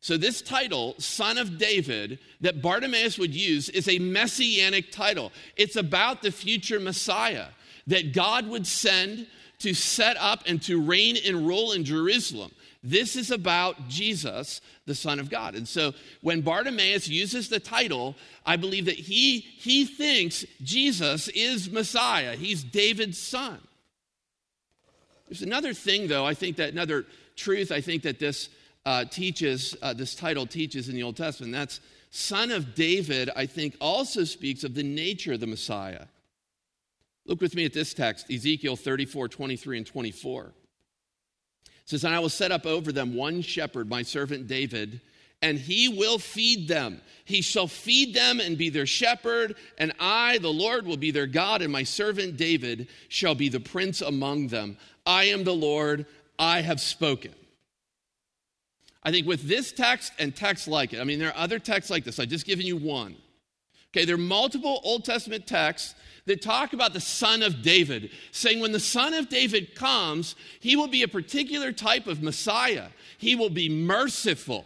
So, 0.00 0.16
this 0.16 0.42
title, 0.42 0.96
Son 0.98 1.38
of 1.38 1.56
David, 1.56 2.18
that 2.40 2.60
Bartimaeus 2.60 3.16
would 3.16 3.32
use 3.32 3.68
is 3.68 3.88
a 3.88 4.00
messianic 4.00 4.90
title. 4.90 5.30
It's 5.56 5.76
about 5.76 6.20
the 6.20 6.32
future 6.32 6.80
Messiah 6.80 7.46
that 7.86 8.12
God 8.12 8.48
would 8.48 8.66
send 8.66 9.28
to 9.60 9.72
set 9.72 10.16
up 10.16 10.42
and 10.46 10.60
to 10.62 10.82
reign 10.82 11.16
and 11.24 11.46
rule 11.46 11.70
in 11.70 11.84
Jerusalem. 11.84 12.50
This 12.82 13.14
is 13.14 13.30
about 13.30 13.88
Jesus, 13.88 14.60
the 14.86 14.94
Son 14.94 15.20
of 15.20 15.30
God. 15.30 15.54
And 15.54 15.68
so 15.68 15.94
when 16.20 16.40
Bartimaeus 16.40 17.06
uses 17.06 17.48
the 17.48 17.60
title, 17.60 18.16
I 18.44 18.56
believe 18.56 18.86
that 18.86 18.98
he, 18.98 19.38
he 19.40 19.84
thinks 19.84 20.44
Jesus 20.62 21.28
is 21.28 21.70
Messiah. 21.70 22.34
He's 22.34 22.64
David's 22.64 23.18
son. 23.18 23.60
There's 25.28 25.42
another 25.42 25.72
thing, 25.74 26.08
though, 26.08 26.26
I 26.26 26.34
think 26.34 26.56
that 26.56 26.72
another 26.72 27.06
truth 27.36 27.70
I 27.72 27.80
think 27.80 28.02
that 28.02 28.18
this 28.18 28.48
uh, 28.84 29.04
teaches, 29.04 29.76
uh, 29.80 29.94
this 29.94 30.14
title 30.14 30.46
teaches 30.46 30.88
in 30.88 30.96
the 30.96 31.04
Old 31.04 31.16
Testament. 31.16 31.52
That's 31.52 31.80
Son 32.10 32.50
of 32.50 32.74
David, 32.74 33.30
I 33.34 33.46
think, 33.46 33.76
also 33.80 34.24
speaks 34.24 34.64
of 34.64 34.74
the 34.74 34.82
nature 34.82 35.32
of 35.32 35.40
the 35.40 35.46
Messiah. 35.46 36.06
Look 37.24 37.40
with 37.40 37.54
me 37.54 37.64
at 37.64 37.72
this 37.72 37.94
text, 37.94 38.30
Ezekiel 38.30 38.76
34, 38.76 39.28
23, 39.28 39.78
and 39.78 39.86
24. 39.86 40.52
Says, 41.84 42.04
And 42.04 42.14
I 42.14 42.20
will 42.20 42.28
set 42.28 42.52
up 42.52 42.66
over 42.66 42.92
them 42.92 43.14
one 43.14 43.42
shepherd, 43.42 43.88
my 43.88 44.02
servant 44.02 44.46
David, 44.46 45.00
and 45.40 45.58
he 45.58 45.88
will 45.88 46.18
feed 46.18 46.68
them. 46.68 47.00
He 47.24 47.42
shall 47.42 47.66
feed 47.66 48.14
them 48.14 48.40
and 48.40 48.56
be 48.56 48.68
their 48.68 48.86
shepherd, 48.86 49.56
and 49.78 49.92
I, 49.98 50.38
the 50.38 50.52
Lord, 50.52 50.86
will 50.86 50.96
be 50.96 51.10
their 51.10 51.26
God, 51.26 51.62
and 51.62 51.72
my 51.72 51.82
servant 51.82 52.36
David 52.36 52.88
shall 53.08 53.34
be 53.34 53.48
the 53.48 53.60
prince 53.60 54.00
among 54.00 54.48
them. 54.48 54.76
I 55.04 55.24
am 55.24 55.44
the 55.44 55.54
Lord, 55.54 56.06
I 56.38 56.60
have 56.60 56.80
spoken. 56.80 57.34
I 59.02 59.10
think 59.10 59.26
with 59.26 59.48
this 59.48 59.72
text 59.72 60.12
and 60.18 60.34
texts 60.34 60.68
like 60.68 60.92
it, 60.92 61.00
I 61.00 61.04
mean, 61.04 61.18
there 61.18 61.30
are 61.30 61.36
other 61.36 61.58
texts 61.58 61.90
like 61.90 62.04
this. 62.04 62.20
I've 62.20 62.28
just 62.28 62.46
given 62.46 62.64
you 62.64 62.76
one. 62.76 63.16
Okay, 63.94 64.06
there 64.06 64.14
are 64.14 64.18
multiple 64.18 64.80
Old 64.84 65.04
Testament 65.04 65.46
texts 65.46 65.94
that 66.24 66.40
talk 66.40 66.72
about 66.72 66.92
the 66.92 67.00
son 67.00 67.42
of 67.42 67.62
David, 67.62 68.10
saying 68.30 68.60
when 68.60 68.72
the 68.72 68.80
son 68.80 69.12
of 69.12 69.28
David 69.28 69.74
comes, 69.74 70.34
he 70.60 70.76
will 70.76 70.88
be 70.88 71.02
a 71.02 71.08
particular 71.08 71.72
type 71.72 72.06
of 72.06 72.22
Messiah. 72.22 72.88
He 73.18 73.34
will 73.34 73.50
be 73.50 73.68
merciful. 73.68 74.64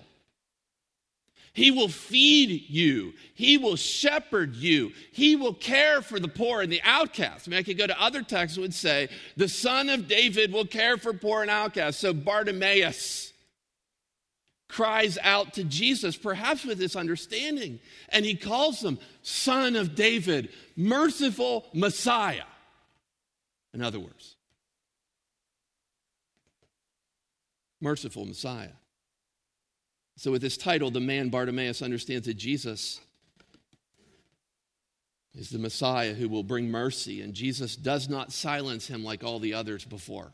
He 1.54 1.70
will 1.70 1.88
feed 1.88 2.68
you. 2.68 3.14
He 3.34 3.56
will 3.56 3.76
shepherd 3.76 4.54
you. 4.54 4.92
He 5.10 5.34
will 5.36 5.54
care 5.54 6.02
for 6.02 6.20
the 6.20 6.28
poor 6.28 6.60
and 6.60 6.70
the 6.70 6.82
outcast. 6.84 7.48
I 7.48 7.50
mean, 7.50 7.58
I 7.58 7.62
could 7.62 7.78
go 7.78 7.86
to 7.86 8.00
other 8.00 8.22
texts 8.22 8.56
that 8.56 8.60
would 8.60 8.74
say, 8.74 9.08
the 9.38 9.48
son 9.48 9.88
of 9.88 10.06
David 10.06 10.52
will 10.52 10.66
care 10.66 10.98
for 10.98 11.14
poor 11.14 11.40
and 11.40 11.50
outcasts. 11.50 12.02
So 12.02 12.12
Bartimaeus 12.12 13.25
cries 14.68 15.18
out 15.22 15.54
to 15.54 15.64
Jesus, 15.64 16.16
perhaps 16.16 16.64
with 16.64 16.78
this 16.78 16.96
understanding, 16.96 17.78
and 18.08 18.24
he 18.24 18.34
calls 18.34 18.82
him 18.82 18.98
Son 19.22 19.76
of 19.76 19.94
David, 19.94 20.50
merciful 20.76 21.66
Messiah. 21.72 22.44
In 23.72 23.82
other 23.82 24.00
words, 24.00 24.36
merciful 27.80 28.24
Messiah. 28.24 28.72
So, 30.16 30.32
with 30.32 30.40
this 30.40 30.56
title, 30.56 30.90
the 30.90 31.00
man 31.00 31.28
Bartimaeus 31.28 31.82
understands 31.82 32.26
that 32.26 32.38
Jesus 32.38 33.00
is 35.34 35.50
the 35.50 35.58
Messiah 35.58 36.14
who 36.14 36.28
will 36.28 36.42
bring 36.42 36.70
mercy, 36.70 37.20
and 37.20 37.34
Jesus 37.34 37.76
does 37.76 38.08
not 38.08 38.32
silence 38.32 38.86
him 38.86 39.04
like 39.04 39.22
all 39.22 39.38
the 39.38 39.52
others 39.54 39.84
before. 39.84 40.32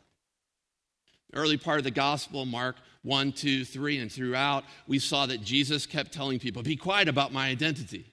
Early 1.33 1.57
part 1.57 1.79
of 1.79 1.83
the 1.83 1.91
gospel, 1.91 2.45
Mark 2.45 2.77
1, 3.03 3.33
2, 3.33 3.65
3, 3.65 3.99
and 3.99 4.11
throughout, 4.11 4.63
we 4.87 4.99
saw 4.99 5.25
that 5.25 5.41
Jesus 5.41 5.85
kept 5.85 6.11
telling 6.11 6.39
people, 6.39 6.63
Be 6.63 6.75
quiet 6.75 7.07
about 7.07 7.33
my 7.33 7.49
identity. 7.49 8.05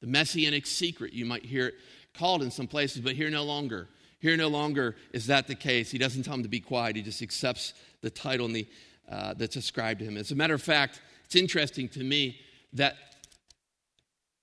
The 0.00 0.06
messianic 0.06 0.66
secret, 0.66 1.12
you 1.12 1.24
might 1.24 1.44
hear 1.44 1.68
it 1.68 1.74
called 2.14 2.42
in 2.42 2.50
some 2.50 2.66
places, 2.66 3.02
but 3.02 3.14
here 3.14 3.30
no 3.30 3.44
longer. 3.44 3.88
Here 4.18 4.36
no 4.36 4.48
longer 4.48 4.96
is 5.12 5.26
that 5.26 5.46
the 5.46 5.54
case. 5.54 5.90
He 5.90 5.98
doesn't 5.98 6.22
tell 6.22 6.34
him 6.34 6.42
to 6.42 6.48
be 6.48 6.60
quiet, 6.60 6.96
he 6.96 7.02
just 7.02 7.22
accepts 7.22 7.74
the 8.02 8.10
title 8.10 8.48
the, 8.48 8.66
uh, 9.10 9.34
that's 9.34 9.56
ascribed 9.56 10.00
to 10.00 10.06
him. 10.06 10.16
As 10.16 10.30
a 10.30 10.36
matter 10.36 10.54
of 10.54 10.62
fact, 10.62 11.00
it's 11.24 11.36
interesting 11.36 11.88
to 11.90 12.04
me 12.04 12.38
that 12.72 12.96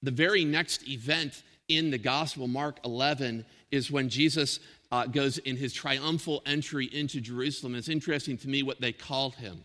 the 0.02 0.12
very 0.12 0.46
next 0.46 0.88
event 0.88 1.44
in 1.68 1.92
the 1.92 1.98
Gospel, 1.98 2.48
Mark 2.48 2.80
11, 2.86 3.46
is 3.72 3.92
when 3.92 4.10
Jesus 4.10 4.60
uh, 4.92 5.06
goes 5.06 5.38
in 5.40 5.58
his 5.58 5.74
triumphal 5.74 6.42
entry 6.46 6.86
into 6.86 7.20
Jerusalem. 7.22 7.76
It's 7.76 7.90
interesting 7.90 8.38
to 8.40 8.48
me 8.48 8.64
what 8.64 8.82
they 8.82 8.92
called 8.92 9.36
him. 9.36 9.64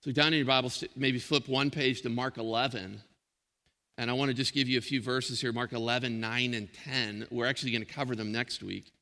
So, 0.00 0.12
down 0.12 0.28
in 0.28 0.34
your 0.34 0.46
Bible, 0.46 0.70
maybe 0.96 1.18
flip 1.18 1.48
one 1.48 1.70
page 1.70 2.02
to 2.02 2.10
Mark 2.10 2.36
11. 2.36 3.00
And 3.96 4.10
I 4.10 4.14
want 4.14 4.28
to 4.28 4.34
just 4.34 4.52
give 4.52 4.68
you 4.68 4.76
a 4.76 4.82
few 4.82 5.00
verses 5.00 5.40
here 5.40 5.52
Mark 5.52 5.72
11, 5.72 6.20
9, 6.20 6.54
and 6.54 6.68
10. 6.84 7.28
We're 7.30 7.46
actually 7.46 7.70
going 7.70 7.84
to 7.84 7.92
cover 7.92 8.14
them 8.14 8.32
next 8.32 8.62
week. 8.62 8.92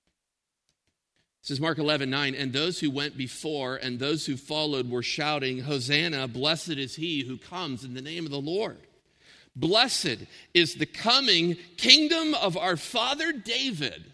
Says 1.40 1.61
Mark 1.61 1.78
11, 1.78 2.09
9, 2.09 2.37
and 2.37 2.52
those 2.52 2.78
who 2.78 2.88
went 2.88 3.16
before 3.16 3.76
and 3.76 3.99
those 3.99 4.26
who 4.26 4.37
followed 4.37 4.88
were 4.88 5.02
shouting, 5.02 5.59
Hosanna, 5.59 6.28
blessed 6.28 6.71
is 6.71 6.94
he 6.94 7.23
who 7.23 7.37
comes 7.37 7.85
in 7.85 7.94
the 7.94 8.02
name 8.02 8.25
of 8.25 8.30
the 8.30 8.40
Lord. 8.40 8.78
Blessed 9.56 10.18
is 10.54 10.76
the 10.76 10.87
coming 10.87 11.56
kingdom 11.76 12.35
of 12.35 12.56
our 12.56 12.76
father 12.76 13.32
David. 13.32 14.12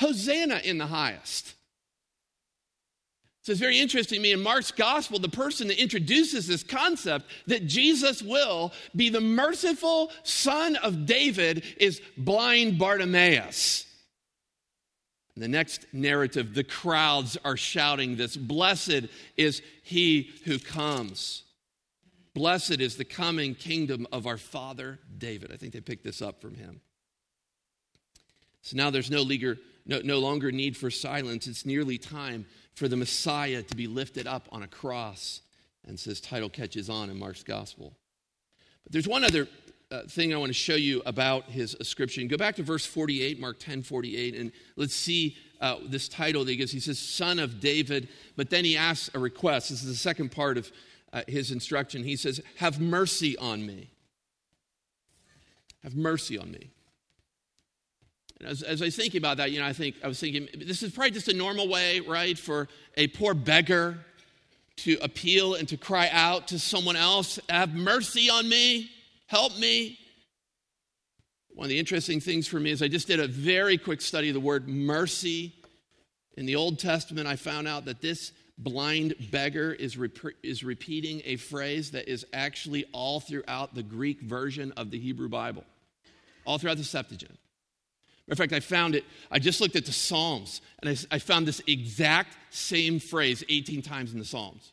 Hosanna 0.00 0.60
in 0.64 0.78
the 0.78 0.86
highest. 0.86 1.54
So 3.42 3.52
it's 3.52 3.60
very 3.60 3.78
interesting 3.78 4.16
to 4.16 4.22
me 4.22 4.32
in 4.32 4.42
Mark's 4.42 4.70
gospel, 4.70 5.18
the 5.18 5.28
person 5.28 5.68
that 5.68 5.80
introduces 5.80 6.46
this 6.46 6.62
concept 6.62 7.26
that 7.46 7.66
Jesus 7.66 8.22
will 8.22 8.72
be 8.94 9.08
the 9.08 9.20
merciful 9.20 10.10
son 10.22 10.76
of 10.76 11.06
David 11.06 11.64
is 11.78 12.00
blind 12.16 12.78
Bartimaeus. 12.78 13.86
The 15.36 15.48
next 15.48 15.86
narrative, 15.92 16.54
the 16.54 16.64
crowds 16.64 17.38
are 17.44 17.56
shouting 17.56 18.16
this 18.16 18.36
Blessed 18.36 19.06
is 19.36 19.62
he 19.82 20.30
who 20.44 20.58
comes. 20.58 21.44
Blessed 22.34 22.80
is 22.80 22.96
the 22.96 23.04
coming 23.04 23.54
kingdom 23.54 24.06
of 24.12 24.26
our 24.26 24.36
father 24.36 24.98
David. 25.18 25.50
I 25.52 25.56
think 25.56 25.72
they 25.72 25.80
picked 25.80 26.04
this 26.04 26.22
up 26.22 26.40
from 26.40 26.54
him. 26.54 26.80
So 28.62 28.76
now 28.76 28.90
there's 28.90 29.10
no, 29.10 29.22
leaguer, 29.22 29.56
no, 29.90 30.00
no 30.04 30.18
longer 30.20 30.52
need 30.52 30.76
for 30.76 30.88
silence. 30.88 31.48
It's 31.48 31.66
nearly 31.66 31.98
time 31.98 32.46
for 32.74 32.86
the 32.86 32.96
Messiah 32.96 33.62
to 33.62 33.76
be 33.76 33.88
lifted 33.88 34.26
up 34.28 34.48
on 34.52 34.62
a 34.62 34.68
cross. 34.68 35.40
And 35.86 35.98
so 35.98 36.10
this 36.10 36.20
title 36.20 36.48
catches 36.48 36.88
on 36.88 37.10
in 37.10 37.18
Mark's 37.18 37.42
gospel. 37.42 37.96
But 38.84 38.92
there's 38.92 39.08
one 39.08 39.24
other 39.24 39.48
uh, 39.90 40.02
thing 40.02 40.32
I 40.32 40.36
want 40.36 40.50
to 40.50 40.54
show 40.54 40.76
you 40.76 41.02
about 41.04 41.46
his 41.46 41.76
ascription. 41.80 42.28
Go 42.28 42.36
back 42.36 42.54
to 42.56 42.62
verse 42.62 42.86
48, 42.86 43.40
Mark 43.40 43.58
10 43.58 43.82
48, 43.82 44.36
and 44.36 44.52
let's 44.76 44.94
see 44.94 45.36
uh, 45.60 45.76
this 45.84 46.08
title 46.08 46.44
that 46.44 46.52
he 46.52 46.56
gives. 46.56 46.70
He 46.70 46.78
says, 46.78 47.00
Son 47.00 47.40
of 47.40 47.58
David, 47.58 48.08
but 48.36 48.48
then 48.48 48.64
he 48.64 48.76
asks 48.76 49.10
a 49.14 49.18
request. 49.18 49.70
This 49.70 49.82
is 49.82 49.88
the 49.88 49.94
second 49.96 50.30
part 50.30 50.56
of 50.56 50.70
uh, 51.12 51.22
his 51.26 51.50
instruction. 51.50 52.04
He 52.04 52.14
says, 52.14 52.40
Have 52.58 52.80
mercy 52.80 53.36
on 53.38 53.66
me. 53.66 53.90
Have 55.82 55.96
mercy 55.96 56.38
on 56.38 56.52
me. 56.52 56.70
As, 58.44 58.62
as 58.62 58.80
I 58.80 58.86
was 58.86 58.96
thinking 58.96 59.18
about 59.18 59.36
that, 59.36 59.50
you 59.50 59.60
know, 59.60 59.66
I 59.66 59.72
think 59.72 59.96
I 60.02 60.08
was 60.08 60.18
thinking 60.18 60.48
this 60.56 60.82
is 60.82 60.92
probably 60.92 61.10
just 61.10 61.28
a 61.28 61.34
normal 61.34 61.68
way, 61.68 62.00
right, 62.00 62.38
for 62.38 62.68
a 62.96 63.06
poor 63.08 63.34
beggar 63.34 63.98
to 64.78 64.96
appeal 65.02 65.54
and 65.54 65.68
to 65.68 65.76
cry 65.76 66.08
out 66.10 66.48
to 66.48 66.58
someone 66.58 66.96
else, 66.96 67.38
have 67.48 67.74
mercy 67.74 68.30
on 68.30 68.48
me, 68.48 68.90
help 69.26 69.58
me. 69.58 69.98
One 71.54 71.66
of 71.66 71.68
the 71.68 71.78
interesting 71.78 72.20
things 72.20 72.48
for 72.48 72.58
me 72.58 72.70
is 72.70 72.82
I 72.82 72.88
just 72.88 73.06
did 73.06 73.20
a 73.20 73.28
very 73.28 73.76
quick 73.76 74.00
study 74.00 74.28
of 74.28 74.34
the 74.34 74.40
word 74.40 74.68
mercy. 74.68 75.52
In 76.36 76.46
the 76.46 76.56
Old 76.56 76.78
Testament, 76.78 77.26
I 77.26 77.36
found 77.36 77.68
out 77.68 77.84
that 77.84 78.00
this 78.00 78.32
blind 78.56 79.14
beggar 79.30 79.72
is, 79.72 79.98
rep- 79.98 80.16
is 80.42 80.64
repeating 80.64 81.20
a 81.26 81.36
phrase 81.36 81.90
that 81.90 82.08
is 82.08 82.24
actually 82.32 82.86
all 82.92 83.20
throughout 83.20 83.74
the 83.74 83.82
Greek 83.82 84.22
version 84.22 84.72
of 84.78 84.90
the 84.90 84.98
Hebrew 84.98 85.28
Bible, 85.28 85.64
all 86.46 86.56
throughout 86.56 86.78
the 86.78 86.84
Septuagint. 86.84 87.38
In 88.30 88.36
fact, 88.36 88.52
I 88.52 88.60
found 88.60 88.94
it, 88.94 89.04
I 89.30 89.40
just 89.40 89.60
looked 89.60 89.74
at 89.76 89.84
the 89.84 89.92
Psalms 89.92 90.60
and 90.80 90.90
I, 90.90 91.16
I 91.16 91.18
found 91.18 91.46
this 91.46 91.60
exact 91.66 92.36
same 92.50 93.00
phrase 93.00 93.42
18 93.48 93.82
times 93.82 94.12
in 94.12 94.18
the 94.20 94.24
Psalms. 94.24 94.72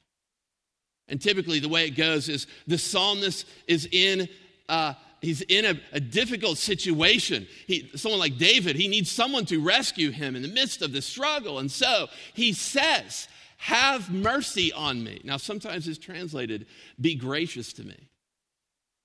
And 1.07 1.21
typically, 1.21 1.59
the 1.59 1.69
way 1.69 1.87
it 1.87 1.91
goes 1.91 2.29
is 2.29 2.47
the 2.67 2.77
psalmist 2.77 3.47
is 3.67 3.87
in. 3.91 4.27
Uh, 4.67 4.93
he's 5.21 5.41
in 5.41 5.65
a, 5.65 5.79
a, 5.93 5.99
difficult 6.01 6.57
situation. 6.57 7.47
He, 7.65 7.89
someone 7.95 8.19
like 8.19 8.37
David, 8.37 8.75
he 8.75 8.89
needs 8.89 9.09
someone 9.09 9.45
to 9.45 9.63
rescue 9.63 10.11
him 10.11 10.35
in 10.35 10.41
the 10.41 10.49
midst 10.49 10.81
of 10.81 10.91
the 10.91 11.01
struggle. 11.01 11.59
And 11.59 11.71
so 11.71 12.07
he 12.33 12.51
says, 12.51 13.29
have 13.55 14.11
mercy 14.11 14.73
on 14.73 15.01
me. 15.01 15.21
Now, 15.23 15.37
sometimes 15.37 15.87
it's 15.87 15.97
translated, 15.97 16.67
Be 16.99 17.15
gracious 17.15 17.71
to 17.73 17.85
me. 17.85 18.09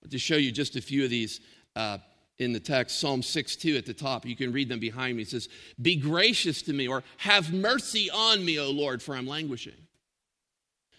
But 0.02 0.10
to 0.10 0.18
show 0.18 0.36
you 0.36 0.50
just 0.50 0.74
a 0.74 0.82
few 0.82 1.04
of 1.04 1.10
these 1.10 1.40
uh, 1.76 1.98
in 2.42 2.52
the 2.52 2.61
text, 2.61 2.98
Psalm 3.00 3.22
6 3.22 3.57
2 3.57 3.76
at 3.76 3.87
the 3.87 3.94
top, 3.94 4.26
you 4.26 4.37
can 4.37 4.52
read 4.52 4.68
them 4.68 4.81
behind 4.81 5.16
me. 5.16 5.22
It 5.22 5.31
says, 5.31 5.48
Be 5.81 5.96
gracious 5.96 6.62
to 6.62 6.72
me, 6.72 6.88
or 6.88 7.02
have 7.18 7.52
mercy 7.52 8.11
on 8.11 8.44
me, 8.44 8.59
O 8.59 8.70
Lord, 8.70 9.02
for 9.02 9.14
I'm 9.14 9.26
languishing. 9.26 9.74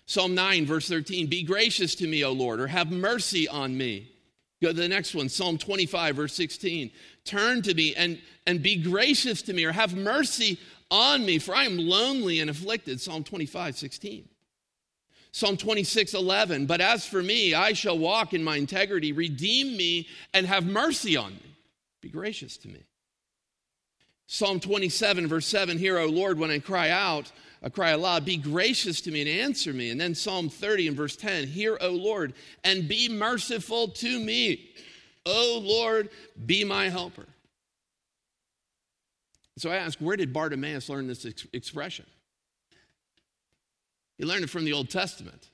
Psalm 0.06 0.36
9, 0.36 0.66
verse 0.66 0.88
13, 0.90 1.28
Be 1.28 1.44
gracious 1.44 1.96
to 1.96 2.08
me, 2.08 2.24
O 2.24 2.32
Lord, 2.32 2.60
or 2.60 2.68
have 2.68 2.92
mercy 2.92 3.48
on 3.48 3.78
me. 3.78 4.10
Go 4.62 4.70
to 4.70 4.74
the 4.74 4.88
next 4.88 5.14
one, 5.14 5.30
Psalm 5.30 5.58
25, 5.58 6.16
verse 6.16 6.34
16. 6.34 6.90
Turn 7.26 7.62
to 7.64 7.74
me 7.74 7.96
and, 7.96 8.22
and 8.48 8.62
be 8.62 8.76
gracious 8.78 9.42
to 9.44 9.54
me, 9.54 9.66
or 9.66 9.72
have 9.72 9.96
mercy 9.96 10.58
on 10.90 11.26
me, 11.26 11.40
for 11.40 11.56
I 11.56 11.66
am 11.66 11.78
lonely 11.78 12.40
and 12.40 12.50
afflicted. 12.50 13.02
Psalm 13.02 13.24
25, 13.24 13.78
16. 13.78 14.30
Psalm 15.34 15.58
26, 15.58 16.14
11. 16.14 16.68
But 16.68 16.80
as 16.80 17.06
for 17.06 17.22
me, 17.22 17.56
I 17.56 17.74
shall 17.74 17.98
walk 17.98 18.34
in 18.34 18.44
my 18.44 18.56
integrity. 18.56 19.12
Redeem 19.12 19.76
me 19.76 20.08
and 20.34 20.46
have 20.46 20.64
mercy 20.64 21.18
on 21.18 21.34
me. 21.34 21.56
Be 22.02 22.10
gracious 22.10 22.56
to 22.58 22.68
me. 22.68 22.84
Psalm 24.28 24.60
27, 24.60 25.28
verse 25.28 25.48
7. 25.48 25.78
Hear, 25.80 25.98
O 25.98 26.06
Lord, 26.06 26.38
when 26.38 26.52
I 26.52 26.60
cry 26.60 26.92
out, 26.92 27.32
I 27.64 27.70
cry 27.70 27.92
aloud, 27.92 28.26
be 28.26 28.38
gracious 28.38 29.02
to 29.02 29.12
me 29.12 29.22
and 29.22 29.30
answer 29.30 29.74
me. 29.74 29.90
And 29.90 30.00
then 30.00 30.14
Psalm 30.14 30.50
30 30.50 30.90
and 30.90 30.98
verse 30.98 31.16
10. 31.16 31.48
Hear, 31.48 31.78
O 31.82 31.90
Lord, 31.90 32.34
and 32.64 32.88
be 32.88 33.10
merciful 33.10 33.88
to 33.88 34.20
me. 34.20 34.70
O 35.26 35.62
Lord, 35.64 36.10
be 36.46 36.64
my 36.64 36.90
helper. 36.90 37.26
So 39.58 39.72
I 39.72 39.78
ask, 39.78 39.98
where 40.00 40.18
did 40.18 40.32
Bartimaeus 40.32 40.90
learn 40.90 41.08
this 41.08 41.26
ex- 41.26 41.48
expression? 41.54 42.06
He 44.24 44.30
learned 44.30 44.46
it 44.46 44.50
from 44.50 44.64
the 44.64 44.72
Old 44.72 44.90
Testament. 44.90 45.50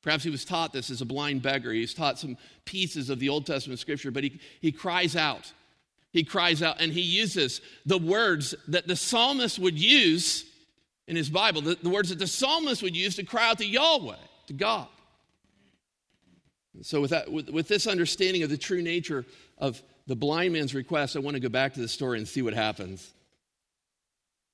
Perhaps 0.00 0.24
he 0.24 0.30
was 0.30 0.46
taught 0.46 0.72
this 0.72 0.88
as 0.88 1.02
a 1.02 1.04
blind 1.04 1.42
beggar. 1.42 1.70
He 1.70 1.82
was 1.82 1.92
taught 1.92 2.18
some 2.18 2.38
pieces 2.64 3.10
of 3.10 3.18
the 3.18 3.28
Old 3.28 3.44
Testament 3.44 3.78
scripture, 3.78 4.10
but 4.10 4.24
he, 4.24 4.40
he 4.62 4.72
cries 4.72 5.16
out. 5.16 5.52
He 6.10 6.24
cries 6.24 6.62
out 6.62 6.80
and 6.80 6.90
he 6.90 7.02
uses 7.02 7.60
the 7.84 7.98
words 7.98 8.54
that 8.68 8.86
the 8.86 8.96
psalmist 8.96 9.58
would 9.58 9.78
use 9.78 10.46
in 11.06 11.14
his 11.14 11.28
Bible, 11.28 11.60
the, 11.60 11.74
the 11.74 11.90
words 11.90 12.08
that 12.08 12.18
the 12.18 12.26
psalmist 12.26 12.82
would 12.82 12.96
use 12.96 13.16
to 13.16 13.22
cry 13.22 13.50
out 13.50 13.58
to 13.58 13.66
Yahweh, 13.66 14.16
to 14.46 14.54
God. 14.54 14.88
So, 16.80 17.02
with, 17.02 17.10
that, 17.10 17.30
with, 17.30 17.50
with 17.50 17.68
this 17.68 17.86
understanding 17.86 18.44
of 18.44 18.48
the 18.48 18.56
true 18.56 18.80
nature 18.80 19.26
of 19.58 19.82
the 20.06 20.16
blind 20.16 20.54
man's 20.54 20.74
request, 20.74 21.16
I 21.16 21.18
want 21.18 21.34
to 21.34 21.40
go 21.40 21.50
back 21.50 21.74
to 21.74 21.80
the 21.80 21.88
story 21.88 22.16
and 22.16 22.26
see 22.26 22.40
what 22.40 22.54
happens. 22.54 23.12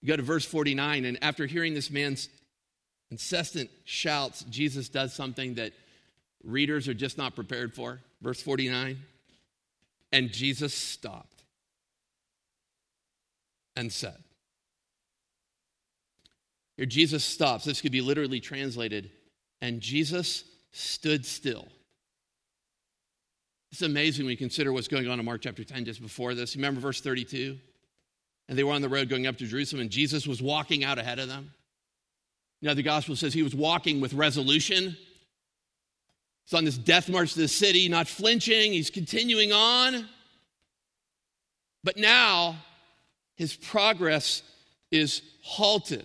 You 0.03 0.09
go 0.09 0.17
to 0.17 0.23
verse 0.23 0.45
49, 0.45 1.05
and 1.05 1.23
after 1.23 1.47
hearing 1.47 1.75
this 1.75 1.93
man's 1.93 2.29
incessant 3.11 3.71
shouts, 3.85 4.45
Jesus 4.45 4.89
does 4.89 5.13
something 5.13 5.55
that 5.55 5.73
readers 6.45 6.89
are 6.89 6.95
just 6.95 7.19
not 7.19 7.35
prepared 7.35 7.75
for. 7.75 8.01
Verse 8.23 8.43
49 8.43 8.99
And 10.13 10.31
Jesus 10.31 10.75
stopped 10.75 11.45
and 13.77 13.93
said, 13.93 14.17
Here, 16.77 16.87
Jesus 16.87 17.25
stops. 17.25 17.65
This 17.65 17.81
could 17.81 17.93
be 17.93 18.01
literally 18.01 18.41
translated, 18.41 19.11
and 19.61 19.81
Jesus 19.81 20.45
stood 20.73 21.27
still. 21.27 21.69
It's 23.73 23.83
amazing 23.83 24.25
when 24.25 24.33
you 24.33 24.37
consider 24.37 24.73
what's 24.73 24.89
going 24.89 25.09
on 25.09 25.21
in 25.21 25.25
Mark 25.25 25.43
chapter 25.43 25.63
10 25.63 25.85
just 25.85 26.03
before 26.03 26.35
this. 26.35 26.57
Remember 26.57 26.81
verse 26.81 27.01
32? 27.01 27.57
And 28.49 28.59
they 28.59 28.65
were 28.65 28.73
on 28.73 28.83
the 28.83 28.89
road 28.89 29.09
going 29.09 29.29
up 29.29 29.39
to 29.39 29.47
Jerusalem, 29.47 29.83
and 29.83 29.91
Jesus 29.91 30.27
was 30.27 30.43
walking 30.43 30.83
out 30.83 30.99
ahead 30.99 31.21
of 31.21 31.29
them. 31.29 31.53
You 32.61 32.69
know, 32.69 32.75
the 32.75 32.83
gospel 32.83 33.17
says 33.17 33.33
he 33.33 33.43
was 33.43 33.55
walking 33.55 34.01
with 34.01 34.13
resolution. 34.13 34.97
He's 36.45 36.55
on 36.55 36.65
this 36.65 36.77
death 36.77 37.09
march 37.09 37.33
to 37.35 37.41
the 37.41 37.49
city, 37.49 37.89
not 37.89 38.07
flinching. 38.07 38.73
He's 38.73 38.91
continuing 38.91 39.53
on. 39.53 40.07
But 41.83 41.97
now 41.97 42.57
his 43.37 43.57
progress 43.57 44.43
is 44.91 45.23
halted. 45.43 46.05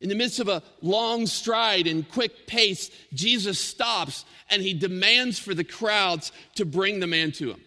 In 0.00 0.08
the 0.08 0.14
midst 0.14 0.40
of 0.40 0.48
a 0.48 0.62
long 0.80 1.26
stride 1.26 1.86
and 1.86 2.08
quick 2.10 2.46
pace, 2.46 2.90
Jesus 3.12 3.58
stops 3.58 4.24
and 4.50 4.62
he 4.62 4.74
demands 4.74 5.38
for 5.38 5.54
the 5.54 5.64
crowds 5.64 6.32
to 6.56 6.64
bring 6.64 7.00
the 7.00 7.06
man 7.06 7.32
to 7.32 7.50
him. 7.50 7.60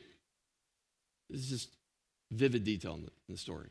This 1.29 1.41
is 1.41 1.49
just 1.49 1.69
vivid 2.31 2.63
detail 2.63 2.95
in 2.95 3.09
the 3.27 3.37
story. 3.37 3.69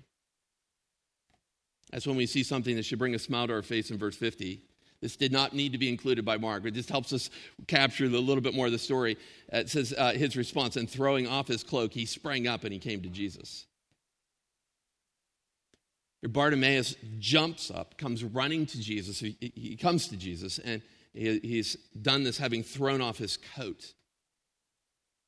That's 1.91 2.07
when 2.07 2.17
we 2.17 2.27
see 2.27 2.43
something 2.43 2.77
that 2.77 2.85
should 2.85 2.99
bring 2.99 3.15
a 3.15 3.19
smile 3.19 3.47
to 3.47 3.55
our 3.55 3.63
face 3.63 3.91
in 3.91 3.99
verse 3.99 4.17
50. 4.17 4.61
This 5.01 5.17
did 5.17 5.31
not 5.31 5.55
need 5.55 5.73
to 5.73 5.79
be 5.79 5.89
included 5.89 6.25
by 6.25 6.39
Mark. 6.39 6.63
But 6.63 6.69
it 6.69 6.75
just 6.75 6.89
helps 6.89 7.13
us 7.13 7.31
capture 7.67 8.07
a 8.07 8.09
little 8.09 8.41
bit 8.41 8.55
more 8.55 8.67
of 8.67 8.73
the 8.73 8.79
story. 8.79 9.17
Uh, 9.53 9.59
it 9.59 9.69
says 9.69 9.95
uh, 9.97 10.13
his 10.13 10.37
response, 10.37 10.77
and 10.77 10.89
throwing 10.89 11.27
off 11.27 11.49
his 11.49 11.63
cloak, 11.63 11.93
he 11.93 12.07
sprang 12.07 12.47
up 12.47 12.65
and 12.65 12.73
he 12.73 12.79
came 12.79 13.03
to 13.03 13.09
Jesus. 13.09 13.67
Bartimaeus 16.23 16.97
jumps 17.19 17.71
up, 17.71 17.99
comes 17.99 18.25
running 18.25 18.67
to 18.67 18.81
Jesus. 18.81 19.21
He, 19.21 19.37
he 19.55 19.77
comes 19.77 20.09
to 20.09 20.17
Jesus, 20.17 20.59
and 20.59 20.83
he, 21.13 21.39
he's 21.41 21.77
done 22.01 22.25
this 22.25 22.39
having 22.39 22.63
thrown 22.63 23.01
off 23.01 23.19
his 23.19 23.37
coat. 23.37 23.93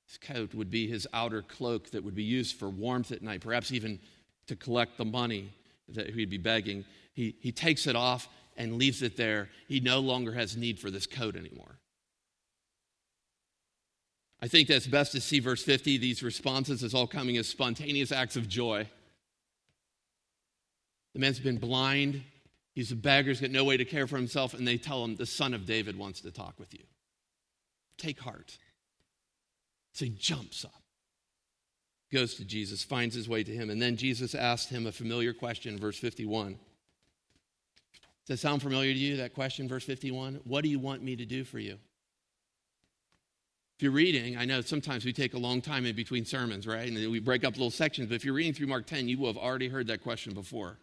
His 0.06 0.18
coat 0.18 0.54
would 0.54 0.70
be 0.70 0.88
his 0.88 1.06
outer 1.12 1.42
cloak 1.42 1.90
that 1.90 2.02
would 2.02 2.14
be 2.14 2.24
used 2.24 2.56
for 2.56 2.68
warmth 2.68 3.12
at 3.12 3.22
night, 3.22 3.42
perhaps 3.42 3.70
even 3.70 4.00
to 4.46 4.56
collect 4.56 4.96
the 4.96 5.04
money 5.04 5.52
that 5.90 6.10
he'd 6.10 6.30
be 6.30 6.38
begging. 6.38 6.84
He, 7.12 7.36
he 7.40 7.52
takes 7.52 7.86
it 7.86 7.96
off 7.96 8.28
and 8.56 8.76
leaves 8.76 9.02
it 9.02 9.16
there. 9.16 9.48
He 9.68 9.80
no 9.80 10.00
longer 10.00 10.32
has 10.32 10.56
need 10.56 10.78
for 10.78 10.90
this 10.90 11.06
coat 11.06 11.36
anymore. 11.36 11.78
I 14.40 14.48
think 14.48 14.68
that's 14.68 14.86
best 14.86 15.12
to 15.12 15.20
see 15.20 15.40
verse 15.40 15.62
50, 15.62 15.98
these 15.98 16.22
responses 16.22 16.84
as 16.84 16.94
all 16.94 17.06
coming 17.06 17.36
as 17.36 17.48
spontaneous 17.48 18.12
acts 18.12 18.36
of 18.36 18.48
joy. 18.48 18.88
The 21.14 21.18
man's 21.18 21.40
been 21.40 21.58
blind. 21.58 22.22
He's 22.74 22.92
a 22.92 22.96
beggar. 22.96 23.30
He's 23.30 23.40
got 23.40 23.50
no 23.50 23.64
way 23.64 23.76
to 23.76 23.84
care 23.84 24.06
for 24.06 24.16
himself. 24.16 24.54
And 24.54 24.66
they 24.66 24.76
tell 24.76 25.02
him, 25.04 25.16
the 25.16 25.26
son 25.26 25.54
of 25.54 25.66
David 25.66 25.98
wants 25.98 26.20
to 26.20 26.30
talk 26.30 26.54
with 26.60 26.72
you. 26.72 26.84
Take 27.96 28.20
heart. 28.20 28.56
So 29.92 30.04
he 30.04 30.12
jumps 30.12 30.64
up, 30.64 30.82
goes 32.12 32.34
to 32.34 32.44
Jesus, 32.44 32.82
finds 32.82 33.14
his 33.14 33.28
way 33.28 33.44
to 33.44 33.52
him. 33.52 33.70
And 33.70 33.80
then 33.80 33.96
Jesus 33.96 34.34
asked 34.34 34.70
him 34.70 34.86
a 34.86 34.92
familiar 34.92 35.32
question, 35.32 35.78
verse 35.78 35.98
51. 35.98 36.52
Does 36.52 36.58
that 38.26 38.38
sound 38.38 38.62
familiar 38.62 38.92
to 38.92 38.98
you, 38.98 39.16
that 39.18 39.34
question, 39.34 39.68
verse 39.68 39.84
51? 39.84 40.40
What 40.44 40.62
do 40.62 40.68
you 40.68 40.78
want 40.78 41.02
me 41.02 41.16
to 41.16 41.24
do 41.24 41.44
for 41.44 41.58
you? 41.58 41.78
If 43.76 43.82
you're 43.82 43.92
reading, 43.92 44.36
I 44.36 44.44
know 44.44 44.60
sometimes 44.60 45.04
we 45.04 45.12
take 45.12 45.34
a 45.34 45.38
long 45.38 45.60
time 45.60 45.86
in 45.86 45.94
between 45.94 46.24
sermons, 46.24 46.66
right? 46.66 46.90
And 46.90 47.10
we 47.12 47.20
break 47.20 47.44
up 47.44 47.54
little 47.54 47.70
sections, 47.70 48.08
but 48.08 48.16
if 48.16 48.24
you're 48.24 48.34
reading 48.34 48.52
through 48.52 48.66
Mark 48.66 48.86
10, 48.86 49.08
you 49.08 49.18
will 49.18 49.28
have 49.28 49.36
already 49.36 49.68
heard 49.68 49.86
that 49.86 50.02
question 50.02 50.34
before. 50.34 50.78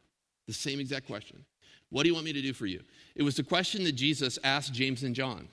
The 0.48 0.54
same 0.54 0.80
exact 0.80 1.08
question. 1.08 1.44
What 1.90 2.04
do 2.04 2.10
you 2.10 2.14
want 2.14 2.26
me 2.26 2.34
to 2.34 2.42
do 2.42 2.54
for 2.54 2.66
you? 2.66 2.82
It 3.16 3.24
was 3.24 3.36
the 3.36 3.44
question 3.44 3.84
that 3.84 3.94
Jesus 3.94 4.40
asked 4.44 4.74
James 4.74 5.04
and 5.04 5.14
John. 5.14 5.48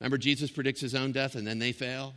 Remember, 0.00 0.18
Jesus 0.18 0.50
predicts 0.50 0.80
his 0.80 0.94
own 0.94 1.12
death 1.12 1.34
and 1.34 1.46
then 1.46 1.58
they 1.58 1.72
fail? 1.72 2.14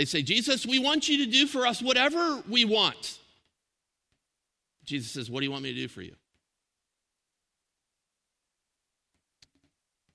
They 0.00 0.06
say, 0.06 0.22
Jesus, 0.22 0.64
we 0.64 0.78
want 0.78 1.10
you 1.10 1.26
to 1.26 1.30
do 1.30 1.46
for 1.46 1.66
us 1.66 1.82
whatever 1.82 2.42
we 2.48 2.64
want. 2.64 3.18
Jesus 4.82 5.10
says, 5.10 5.30
What 5.30 5.40
do 5.40 5.44
you 5.44 5.50
want 5.50 5.62
me 5.62 5.74
to 5.74 5.78
do 5.78 5.88
for 5.88 6.00
you? 6.00 6.14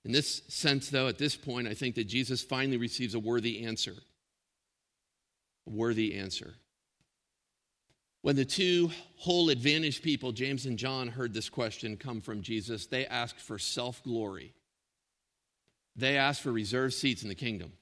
In 0.04 0.12
this 0.12 0.42
sense, 0.48 0.90
though, 0.90 1.08
at 1.08 1.20
this 1.20 1.36
point, 1.36 1.68
I 1.68 1.76
think 1.76 1.94
that 1.94 2.06
Jesus 2.06 2.42
finally 2.42 2.78
receives 2.78 3.14
a 3.14 3.20
worthy 3.20 3.64
answer. 3.64 3.94
A 5.68 5.70
worthy 5.70 6.16
answer. 6.16 6.56
When 8.24 8.36
the 8.36 8.44
two 8.44 8.90
whole 9.18 9.52
advantaged 9.52 10.02
people, 10.02 10.32
James 10.32 10.66
and 10.66 10.80
John, 10.80 11.10
heard 11.10 11.32
this 11.32 11.48
question 11.48 11.96
come 11.96 12.22
from 12.22 12.42
Jesus, 12.42 12.88
they 12.88 13.06
asked 13.06 13.40
for 13.40 13.60
self 13.60 14.02
glory. 14.02 14.56
They 15.96 16.18
asked 16.18 16.42
for 16.42 16.52
reserved 16.52 16.96
seats 16.96 17.22
in 17.22 17.30
the 17.30 17.36
kingdom 17.36 17.74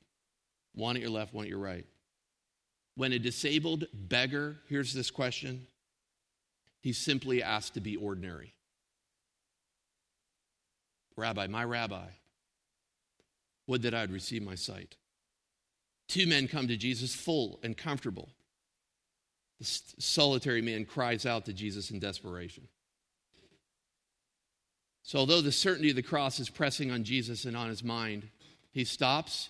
one 0.75 0.97
at 0.97 1.01
your 1.01 1.11
left, 1.11 1.33
one 1.33 1.45
at 1.45 1.49
your 1.49 1.59
right. 1.59 1.85
When 2.95 3.13
a 3.13 3.19
disabled 3.19 3.85
beggar 3.93 4.57
hears 4.67 4.93
this 4.93 5.09
question, 5.09 5.67
he's 6.79 6.97
simply 6.97 7.41
asked 7.41 7.73
to 7.73 7.81
be 7.81 7.95
ordinary. 7.95 8.53
Rabbi, 11.15 11.47
my 11.47 11.63
rabbi, 11.63 12.07
would 13.67 13.83
that 13.83 13.93
I'd 13.93 14.11
receive 14.11 14.43
my 14.43 14.55
sight. 14.55 14.95
Two 16.07 16.27
men 16.27 16.47
come 16.47 16.67
to 16.67 16.77
Jesus 16.77 17.15
full 17.15 17.59
and 17.63 17.77
comfortable 17.77 18.29
the 19.63 19.65
solitary 19.99 20.61
man 20.61 20.85
cries 20.85 21.25
out 21.25 21.45
to 21.45 21.53
Jesus 21.53 21.91
in 21.91 21.99
desperation. 21.99 22.67
So, 25.03 25.19
although 25.19 25.41
the 25.41 25.51
certainty 25.51 25.89
of 25.89 25.95
the 25.95 26.01
cross 26.01 26.39
is 26.39 26.49
pressing 26.49 26.91
on 26.91 27.03
Jesus 27.03 27.45
and 27.45 27.55
on 27.55 27.69
his 27.69 27.83
mind, 27.83 28.27
he 28.71 28.85
stops, 28.85 29.49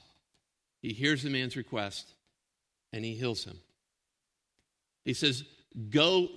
he 0.82 0.94
hears 0.94 1.24
the 1.24 1.30
man's 1.30 1.56
request, 1.56 2.14
and 2.94 3.04
he 3.04 3.16
heals 3.16 3.44
him. 3.44 3.60
He 5.04 5.14
says, 5.14 5.44
Go, 5.90 6.30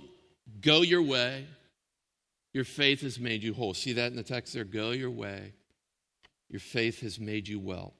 go 0.59 0.81
your 0.81 1.03
way. 1.03 1.45
Your 2.53 2.65
faith 2.65 3.01
has 3.01 3.19
made 3.19 3.43
you 3.43 3.53
whole. 3.53 3.75
See 3.75 3.93
that 3.93 4.11
in 4.11 4.17
the 4.17 4.23
text 4.23 4.53
there? 4.53 4.63
Go 4.63 4.89
your 4.89 5.11
way. 5.11 5.53
Your 6.49 6.59
faith 6.59 7.01
has 7.01 7.19
made 7.19 7.47
you 7.47 7.59
well. 7.59 7.93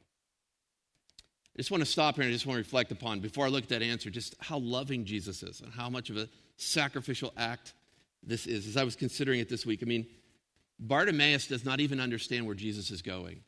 I 1.56 1.60
just 1.60 1.70
want 1.70 1.82
to 1.84 1.89
stop 1.89 2.15
here 2.15 2.24
and 2.24 2.30
I 2.30 2.34
just 2.34 2.46
want 2.46 2.56
to 2.56 2.62
reflect 2.62 2.91
upon, 2.91 3.20
before 3.20 3.46
I 3.46 3.50
look 3.50 3.63
at 3.63 3.70
that 3.70 3.82
answer, 3.84 4.10
just 4.10 4.36
how 4.39 4.58
loving 4.58 5.06
Jesus 5.06 5.43
is 5.43 5.62
and 5.62 5.72
how 5.72 5.89
much 5.89 6.10
of 6.10 6.17
a 6.17 6.28
sacrificial 6.56 7.34
act 7.38 7.74
this 8.24 8.48
is. 8.48 8.67
As 8.67 8.78
I 8.78 8.84
was 8.84 8.96
considering 8.96 9.39
it 9.39 9.50
this 9.50 9.65
week, 9.65 9.82
I 9.84 9.86
mean, 9.86 10.08
Bartimaeus 10.80 11.48
does 11.48 11.65
not 11.65 11.80
even 11.80 12.00
understand 12.00 12.46
where 12.46 12.56
Jesus 12.56 12.89
is 12.89 13.02
going. 13.02 13.41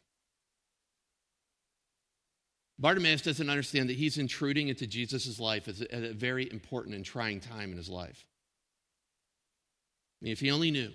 Bartimaeus 2.79 3.21
doesn't 3.21 3.49
understand 3.49 3.89
that 3.89 3.97
he's 3.97 4.17
intruding 4.17 4.69
into 4.69 4.87
Jesus' 4.87 5.37
life 5.37 5.67
at 5.67 5.81
a 5.91 6.13
very 6.13 6.49
important 6.49 6.95
and 6.95 7.03
trying 7.03 7.41
time 7.41 7.71
in 7.71 7.77
his 7.77 7.89
life. 7.89 8.25
I 10.21 10.25
mean, 10.25 10.31
if 10.31 10.39
he 10.39 10.49
only 10.49 10.71
knew 10.71 10.91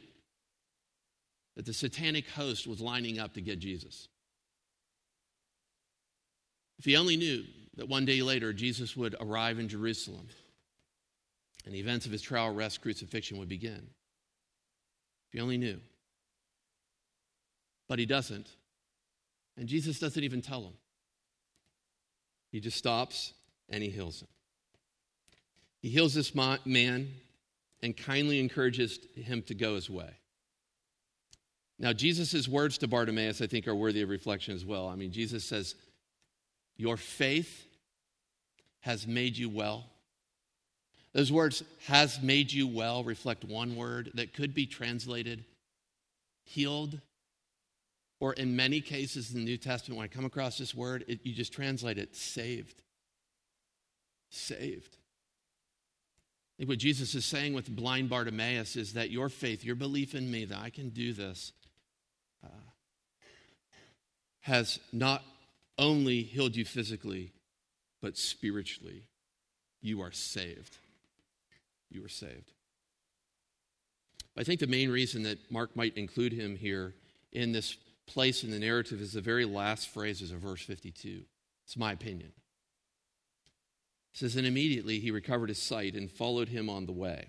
that 1.56 1.66
the 1.66 1.74
satanic 1.74 2.28
host 2.30 2.66
was 2.66 2.80
lining 2.80 3.18
up 3.18 3.34
to 3.34 3.40
get 3.40 3.58
Jesus. 3.58 4.08
If 6.78 6.86
he 6.86 6.96
only 6.96 7.16
knew 7.16 7.44
that 7.76 7.88
one 7.88 8.04
day 8.04 8.22
later 8.22 8.52
Jesus 8.52 8.96
would 8.96 9.14
arrive 9.20 9.58
in 9.58 9.68
Jerusalem 9.68 10.28
and 11.64 11.74
the 11.74 11.80
events 11.80 12.06
of 12.06 12.12
his 12.12 12.22
trial, 12.22 12.48
arrest, 12.54 12.80
crucifixion 12.80 13.38
would 13.38 13.48
begin. 13.48 13.88
If 15.28 15.32
he 15.32 15.40
only 15.40 15.58
knew. 15.58 15.80
But 17.88 17.98
he 17.98 18.06
doesn't. 18.06 18.48
And 19.56 19.68
Jesus 19.68 19.98
doesn't 19.98 20.24
even 20.24 20.42
tell 20.42 20.62
him. 20.62 20.72
He 22.54 22.60
just 22.60 22.76
stops 22.76 23.32
and 23.68 23.82
he 23.82 23.90
heals 23.90 24.22
him. 24.22 24.28
He 25.82 25.88
heals 25.88 26.14
this 26.14 26.36
man 26.36 27.08
and 27.82 27.96
kindly 27.96 28.38
encourages 28.38 29.00
him 29.16 29.42
to 29.48 29.56
go 29.56 29.74
his 29.74 29.90
way. 29.90 30.10
Now, 31.80 31.92
Jesus' 31.92 32.46
words 32.46 32.78
to 32.78 32.86
Bartimaeus, 32.86 33.42
I 33.42 33.48
think, 33.48 33.66
are 33.66 33.74
worthy 33.74 34.02
of 34.02 34.08
reflection 34.08 34.54
as 34.54 34.64
well. 34.64 34.86
I 34.86 34.94
mean, 34.94 35.10
Jesus 35.10 35.44
says, 35.44 35.74
your 36.76 36.96
faith 36.96 37.66
has 38.82 39.04
made 39.04 39.36
you 39.36 39.48
well. 39.48 39.86
Those 41.12 41.32
words, 41.32 41.64
has 41.86 42.22
made 42.22 42.52
you 42.52 42.68
well, 42.68 43.02
reflect 43.02 43.44
one 43.44 43.74
word 43.74 44.12
that 44.14 44.32
could 44.32 44.54
be 44.54 44.66
translated 44.66 45.44
healed, 46.44 47.00
or 48.24 48.32
in 48.32 48.56
many 48.56 48.80
cases 48.80 49.34
in 49.34 49.40
the 49.40 49.44
New 49.44 49.58
Testament, 49.58 49.98
when 49.98 50.06
I 50.06 50.08
come 50.08 50.24
across 50.24 50.56
this 50.56 50.74
word, 50.74 51.04
it, 51.08 51.20
you 51.24 51.34
just 51.34 51.52
translate 51.52 51.98
it 51.98 52.16
saved. 52.16 52.80
Saved. 54.30 54.96
I 54.96 56.52
think 56.56 56.70
what 56.70 56.78
Jesus 56.78 57.14
is 57.14 57.26
saying 57.26 57.52
with 57.52 57.68
blind 57.68 58.08
Bartimaeus 58.08 58.76
is 58.76 58.94
that 58.94 59.10
your 59.10 59.28
faith, 59.28 59.62
your 59.62 59.74
belief 59.74 60.14
in 60.14 60.30
me 60.30 60.46
that 60.46 60.58
I 60.58 60.70
can 60.70 60.88
do 60.88 61.12
this, 61.12 61.52
uh, 62.42 62.48
has 64.40 64.80
not 64.90 65.22
only 65.76 66.22
healed 66.22 66.56
you 66.56 66.64
physically, 66.64 67.30
but 68.00 68.16
spiritually. 68.16 69.02
You 69.82 70.00
are 70.00 70.12
saved. 70.12 70.78
You 71.90 72.02
are 72.06 72.08
saved. 72.08 72.52
I 74.34 74.44
think 74.44 74.60
the 74.60 74.66
main 74.66 74.88
reason 74.88 75.24
that 75.24 75.50
Mark 75.52 75.76
might 75.76 75.94
include 75.98 76.32
him 76.32 76.56
here 76.56 76.94
in 77.30 77.52
this 77.52 77.76
place 78.06 78.44
in 78.44 78.50
the 78.50 78.58
narrative 78.58 79.00
is 79.00 79.12
the 79.12 79.20
very 79.20 79.44
last 79.44 79.88
phrases 79.88 80.30
of 80.30 80.38
verse 80.38 80.62
52. 80.62 81.22
It's 81.64 81.76
my 81.76 81.92
opinion. 81.92 82.32
It 84.12 84.18
says, 84.18 84.36
And 84.36 84.46
immediately 84.46 85.00
he 85.00 85.10
recovered 85.10 85.48
his 85.48 85.60
sight 85.60 85.94
and 85.94 86.10
followed 86.10 86.48
him 86.48 86.68
on 86.68 86.86
the 86.86 86.92
way. 86.92 87.28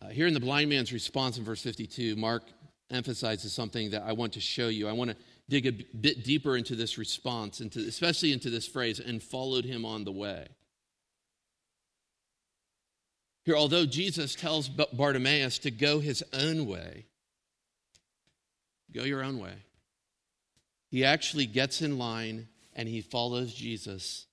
Uh, 0.00 0.08
here 0.08 0.26
in 0.26 0.34
the 0.34 0.40
blind 0.40 0.68
man's 0.68 0.92
response 0.92 1.38
in 1.38 1.44
verse 1.44 1.62
52, 1.62 2.16
Mark 2.16 2.42
emphasizes 2.90 3.52
something 3.52 3.90
that 3.90 4.02
I 4.02 4.12
want 4.12 4.34
to 4.34 4.40
show 4.40 4.68
you. 4.68 4.88
I 4.88 4.92
want 4.92 5.10
to 5.10 5.16
dig 5.48 5.66
a 5.66 5.72
bit 5.72 6.24
deeper 6.24 6.56
into 6.56 6.74
this 6.76 6.98
response, 6.98 7.60
into, 7.60 7.80
especially 7.80 8.32
into 8.32 8.50
this 8.50 8.66
phrase, 8.66 9.00
and 9.00 9.22
followed 9.22 9.64
him 9.64 9.84
on 9.84 10.04
the 10.04 10.12
way. 10.12 10.48
Here, 13.44 13.54
although 13.54 13.86
Jesus 13.86 14.34
tells 14.34 14.68
Bartimaeus 14.68 15.58
to 15.60 15.70
go 15.70 16.00
his 16.00 16.24
own 16.32 16.66
way, 16.66 17.06
go 18.92 19.04
your 19.04 19.22
own 19.22 19.38
way, 19.38 19.54
he 20.88 21.04
actually 21.04 21.46
gets 21.46 21.82
in 21.82 21.98
line 21.98 22.48
and 22.74 22.88
he 22.88 23.00
follows 23.00 23.54
Jesus 23.54 24.26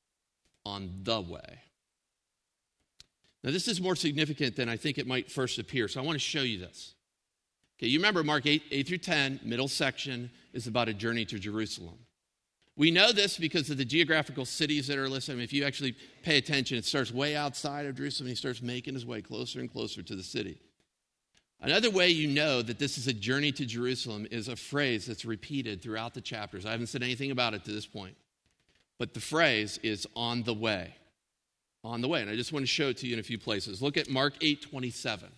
on 0.66 1.02
the 1.04 1.22
way. 1.22 1.62
Now, 3.44 3.52
this 3.52 3.68
is 3.68 3.82
more 3.82 3.96
significant 3.96 4.56
than 4.56 4.70
I 4.70 4.78
think 4.78 4.98
it 4.98 5.08
might 5.08 5.30
first 5.30 5.60
appear, 5.60 5.88
so 5.88 6.02
I 6.02 6.06
want 6.06 6.16
to 6.16 6.20
show 6.20 6.42
you 6.42 6.60
this. 6.60 6.94
Okay, 7.78 7.88
you 7.88 8.00
remember 8.00 8.24
Mark 8.24 8.46
8, 8.46 8.64
8 8.72 8.88
through 8.88 8.98
10, 9.00 9.42
middle 9.44 9.68
section 9.68 10.32
is 10.54 10.68
about 10.68 10.88
a 10.88 10.94
journey 10.94 11.26
to 11.26 11.40
Jerusalem. 11.40 11.98
We 12.76 12.90
know 12.90 13.12
this 13.12 13.38
because 13.38 13.70
of 13.70 13.78
the 13.78 13.86
geographical 13.86 14.46
cities 14.46 14.88
that 14.88 14.98
are 14.98 15.10
listed. 15.10 15.34
I 15.34 15.36
mean, 15.36 15.44
if 15.44 15.54
you 15.54 15.64
actually 15.64 15.96
pay 16.24 16.38
attention, 16.38 16.78
it 16.78 16.86
starts 16.86 17.12
way 17.12 17.36
outside 17.36 17.86
of 17.86 17.96
Jerusalem 17.96 18.30
he 18.30 18.36
starts 18.36 18.62
making 18.62 18.96
his 18.96 19.06
way 19.06 19.22
closer 19.22 19.60
and 19.60 19.72
closer 19.72 20.02
to 20.02 20.16
the 20.16 20.24
city. 20.24 20.60
Another 21.64 21.90
way 21.90 22.10
you 22.10 22.28
know 22.28 22.62
that 22.62 22.78
this 22.78 22.98
is 22.98 23.08
a 23.08 23.14
journey 23.14 23.54
to 23.54 23.66
Jerusalem 23.66 24.28
is 24.30 24.50
a 24.50 24.56
phrase 24.56 25.06
that's 25.06 25.24
repeated 25.24 25.82
throughout 25.82 26.14
the 26.14 26.20
chapters. 26.20 26.66
I 26.66 26.72
haven't 26.72 26.88
said 26.88 27.02
anything 27.02 27.32
about 27.32 27.54
it 27.54 27.64
to 27.64 27.72
this 27.72 27.86
point, 27.86 28.18
but 29.00 29.14
the 29.14 29.22
phrase 29.22 29.80
is 29.82 30.06
on 30.14 30.44
the 30.44 30.54
way. 30.54 30.94
On 31.86 32.02
the 32.02 32.10
way. 32.10 32.22
And 32.22 32.30
I 32.30 32.36
just 32.36 32.52
want 32.52 32.64
to 32.64 32.68
show 32.68 32.90
it 32.90 32.98
to 32.98 33.08
you 33.08 33.14
in 33.14 33.20
a 33.20 33.24
few 33.24 33.40
places. 33.40 33.82
Look 33.82 33.96
at 33.96 34.10
Mark 34.10 34.34
8 34.42 34.62
27. 34.62 35.30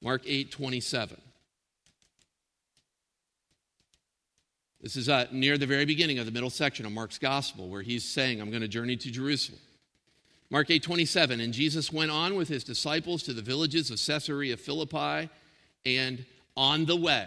Mark 0.00 0.22
8 0.24 0.50
27. 0.50 1.20
This 4.80 4.96
is 4.96 5.10
uh, 5.10 5.26
near 5.30 5.58
the 5.58 5.66
very 5.66 5.84
beginning 5.84 6.18
of 6.18 6.24
the 6.24 6.32
middle 6.32 6.50
section 6.50 6.86
of 6.86 6.92
Mark's 6.92 7.18
gospel 7.18 7.68
where 7.68 7.82
he's 7.82 8.04
saying, 8.04 8.40
I'm 8.40 8.50
going 8.50 8.62
to 8.62 8.68
journey 8.68 8.96
to 8.96 9.10
Jerusalem. 9.10 9.60
Mark 10.54 10.70
8 10.70 10.84
27. 10.84 11.40
And 11.40 11.52
Jesus 11.52 11.92
went 11.92 12.12
on 12.12 12.36
with 12.36 12.46
his 12.46 12.62
disciples 12.62 13.24
to 13.24 13.32
the 13.32 13.42
villages 13.42 13.90
of 13.90 13.98
Caesarea 13.98 14.56
Philippi, 14.56 15.28
and 15.84 16.24
on 16.56 16.84
the 16.84 16.94
way, 16.94 17.26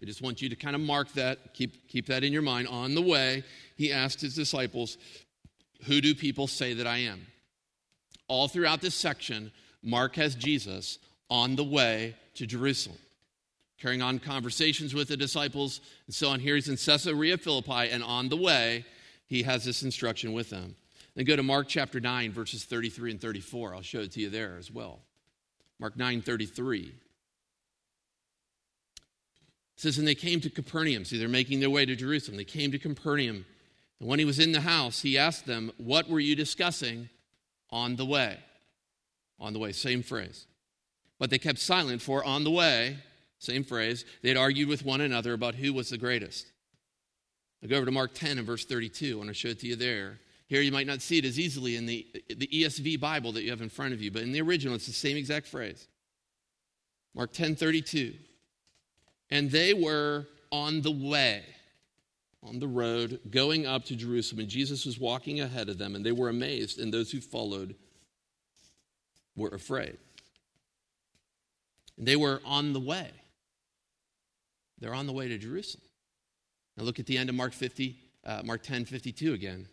I 0.00 0.06
just 0.06 0.22
want 0.22 0.40
you 0.40 0.48
to 0.48 0.54
kind 0.54 0.76
of 0.76 0.80
mark 0.80 1.12
that, 1.14 1.54
keep, 1.54 1.88
keep 1.88 2.06
that 2.06 2.22
in 2.22 2.32
your 2.32 2.40
mind. 2.40 2.68
On 2.68 2.94
the 2.94 3.02
way, 3.02 3.42
he 3.74 3.92
asked 3.92 4.20
his 4.20 4.36
disciples, 4.36 4.96
Who 5.86 6.00
do 6.00 6.14
people 6.14 6.46
say 6.46 6.72
that 6.74 6.86
I 6.86 6.98
am? 6.98 7.26
All 8.28 8.46
throughout 8.46 8.80
this 8.80 8.94
section, 8.94 9.50
Mark 9.82 10.14
has 10.14 10.36
Jesus 10.36 11.00
on 11.28 11.56
the 11.56 11.64
way 11.64 12.14
to 12.36 12.46
Jerusalem, 12.46 12.98
carrying 13.80 14.02
on 14.02 14.20
conversations 14.20 14.94
with 14.94 15.08
the 15.08 15.16
disciples 15.16 15.80
and 16.06 16.14
so 16.14 16.28
on. 16.28 16.38
Here 16.38 16.54
he's 16.54 16.68
in 16.68 16.76
Caesarea 16.76 17.38
Philippi, 17.38 17.90
and 17.90 18.04
on 18.04 18.28
the 18.28 18.36
way, 18.36 18.84
he 19.26 19.42
has 19.42 19.64
this 19.64 19.82
instruction 19.82 20.32
with 20.32 20.50
them. 20.50 20.76
Then 21.14 21.24
go 21.26 21.36
to 21.36 21.42
Mark 21.42 21.68
chapter 21.68 22.00
9, 22.00 22.32
verses 22.32 22.64
33 22.64 23.12
and 23.12 23.20
34. 23.20 23.74
I'll 23.74 23.82
show 23.82 24.00
it 24.00 24.12
to 24.12 24.20
you 24.20 24.30
there 24.30 24.56
as 24.58 24.70
well. 24.70 25.00
Mark 25.78 25.96
9 25.96 26.22
33. 26.22 26.80
It 26.80 26.94
says, 29.76 29.98
And 29.98 30.06
they 30.06 30.14
came 30.14 30.40
to 30.40 30.50
Capernaum. 30.50 31.04
See, 31.04 31.18
they're 31.18 31.28
making 31.28 31.60
their 31.60 31.70
way 31.70 31.84
to 31.84 31.96
Jerusalem. 31.96 32.36
They 32.36 32.44
came 32.44 32.72
to 32.72 32.78
Capernaum. 32.78 33.44
And 34.00 34.08
when 34.08 34.18
he 34.18 34.24
was 34.24 34.38
in 34.38 34.52
the 34.52 34.60
house, 34.60 35.02
he 35.02 35.18
asked 35.18 35.46
them, 35.46 35.72
What 35.76 36.08
were 36.08 36.20
you 36.20 36.34
discussing 36.34 37.08
on 37.70 37.96
the 37.96 38.06
way? 38.06 38.38
On 39.38 39.52
the 39.52 39.58
way, 39.58 39.72
same 39.72 40.02
phrase. 40.02 40.46
But 41.18 41.30
they 41.30 41.38
kept 41.38 41.58
silent, 41.58 42.00
for 42.00 42.24
on 42.24 42.44
the 42.44 42.50
way, 42.50 42.98
same 43.38 43.64
phrase, 43.64 44.04
they 44.22 44.28
had 44.28 44.38
argued 44.38 44.68
with 44.68 44.84
one 44.84 45.00
another 45.00 45.34
about 45.34 45.56
who 45.56 45.72
was 45.72 45.90
the 45.90 45.98
greatest. 45.98 46.46
I 47.62 47.66
go 47.66 47.76
over 47.76 47.86
to 47.86 47.92
Mark 47.92 48.14
10 48.14 48.38
and 48.38 48.46
verse 48.46 48.64
32. 48.64 49.14
I 49.14 49.16
want 49.16 49.28
to 49.28 49.34
show 49.34 49.48
it 49.48 49.60
to 49.60 49.66
you 49.66 49.76
there. 49.76 50.18
Here 50.52 50.60
you 50.60 50.70
might 50.70 50.86
not 50.86 51.00
see 51.00 51.16
it 51.16 51.24
as 51.24 51.40
easily 51.40 51.76
in 51.76 51.86
the, 51.86 52.06
the 52.28 52.46
ESV 52.46 53.00
Bible 53.00 53.32
that 53.32 53.42
you 53.42 53.48
have 53.48 53.62
in 53.62 53.70
front 53.70 53.94
of 53.94 54.02
you, 54.02 54.10
but 54.10 54.20
in 54.20 54.32
the 54.32 54.42
original, 54.42 54.74
it's 54.74 54.84
the 54.84 54.92
same 54.92 55.16
exact 55.16 55.46
phrase. 55.46 55.88
Mark 57.14 57.32
10 57.32 57.56
32. 57.56 58.12
And 59.30 59.50
they 59.50 59.72
were 59.72 60.26
on 60.50 60.82
the 60.82 60.90
way, 60.90 61.42
on 62.42 62.58
the 62.58 62.68
road, 62.68 63.18
going 63.30 63.64
up 63.64 63.86
to 63.86 63.96
Jerusalem, 63.96 64.40
and 64.40 64.48
Jesus 64.50 64.84
was 64.84 65.00
walking 65.00 65.40
ahead 65.40 65.70
of 65.70 65.78
them, 65.78 65.94
and 65.94 66.04
they 66.04 66.12
were 66.12 66.28
amazed, 66.28 66.78
and 66.78 66.92
those 66.92 67.10
who 67.10 67.22
followed 67.22 67.74
were 69.34 69.48
afraid. 69.48 69.96
And 71.96 72.06
they 72.06 72.16
were 72.16 72.42
on 72.44 72.74
the 72.74 72.80
way. 72.80 73.10
They're 74.78 74.94
on 74.94 75.06
the 75.06 75.14
way 75.14 75.28
to 75.28 75.38
Jerusalem. 75.38 75.84
Now 76.76 76.84
look 76.84 76.98
at 76.98 77.06
the 77.06 77.16
end 77.16 77.30
of 77.30 77.36
Mark 77.36 77.54
50, 77.54 77.96
uh, 78.26 78.42
Mark 78.44 78.62
10, 78.62 78.84
52 78.84 79.32
again. 79.32 79.66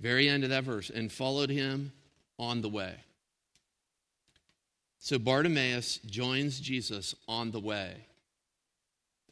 Very 0.00 0.28
end 0.28 0.44
of 0.44 0.50
that 0.50 0.64
verse. 0.64 0.90
And 0.90 1.12
followed 1.12 1.50
him 1.50 1.92
on 2.38 2.62
the 2.62 2.68
way. 2.68 2.94
So 4.98 5.18
Bartimaeus 5.18 5.98
joins 6.06 6.60
Jesus 6.60 7.14
on 7.28 7.50
the 7.50 7.60
way 7.60 7.94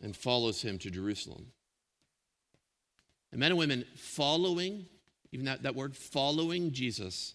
and 0.01 0.17
follows 0.17 0.63
him 0.63 0.79
to 0.79 0.91
Jerusalem. 0.91 1.47
And 3.31 3.41
men 3.41 3.53
and 3.53 3.59
women, 3.59 3.85
following, 3.95 4.87
even 5.33 5.47
that, 5.47 5.63
that 5.65 5.75
word, 5.75 5.95
following 5.95 6.73
Jesus, 6.73 7.35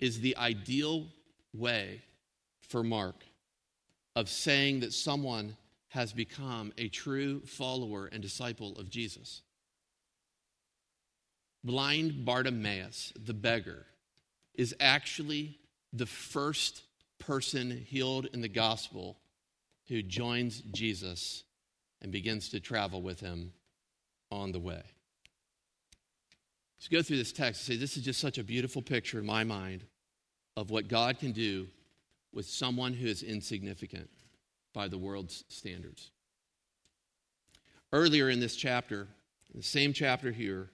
is 0.00 0.20
the 0.20 0.36
ideal 0.36 1.06
way 1.52 2.02
for 2.68 2.82
Mark 2.82 3.24
of 4.16 4.28
saying 4.28 4.80
that 4.80 4.92
someone 4.92 5.56
has 5.88 6.12
become 6.12 6.72
a 6.76 6.88
true 6.88 7.40
follower 7.46 8.06
and 8.06 8.20
disciple 8.20 8.76
of 8.78 8.90
Jesus. 8.90 9.42
Blind 11.64 12.26
Bartimaeus, 12.26 13.12
the 13.24 13.32
beggar, 13.32 13.86
is 14.54 14.74
actually 14.78 15.58
the 15.92 16.06
first 16.06 16.82
person 17.18 17.70
healed 17.70 18.26
in 18.34 18.42
the 18.42 18.48
gospel 18.48 19.16
who 19.88 20.02
joins 20.02 20.60
Jesus 20.72 21.42
and 22.02 22.12
begins 22.12 22.50
to 22.50 22.60
travel 22.60 23.00
with 23.00 23.20
him 23.20 23.52
on 24.30 24.52
the 24.52 24.60
way. 24.60 24.82
Let's 26.76 26.88
go 26.88 27.02
through 27.02 27.16
this 27.16 27.32
text 27.32 27.62
and 27.62 27.74
say, 27.74 27.80
This 27.80 27.96
is 27.96 28.04
just 28.04 28.20
such 28.20 28.36
a 28.36 28.44
beautiful 28.44 28.82
picture 28.82 29.18
in 29.18 29.24
my 29.24 29.42
mind 29.42 29.84
of 30.56 30.70
what 30.70 30.88
God 30.88 31.18
can 31.18 31.32
do 31.32 31.66
with 32.32 32.46
someone 32.46 32.92
who 32.92 33.06
is 33.06 33.22
insignificant 33.22 34.10
by 34.74 34.88
the 34.88 34.98
world's 34.98 35.44
standards. 35.48 36.10
Earlier 37.92 38.28
in 38.28 38.40
this 38.40 38.56
chapter, 38.56 39.06
in 39.52 39.60
the 39.60 39.62
same 39.62 39.92
chapter 39.92 40.30
here, 40.30 40.68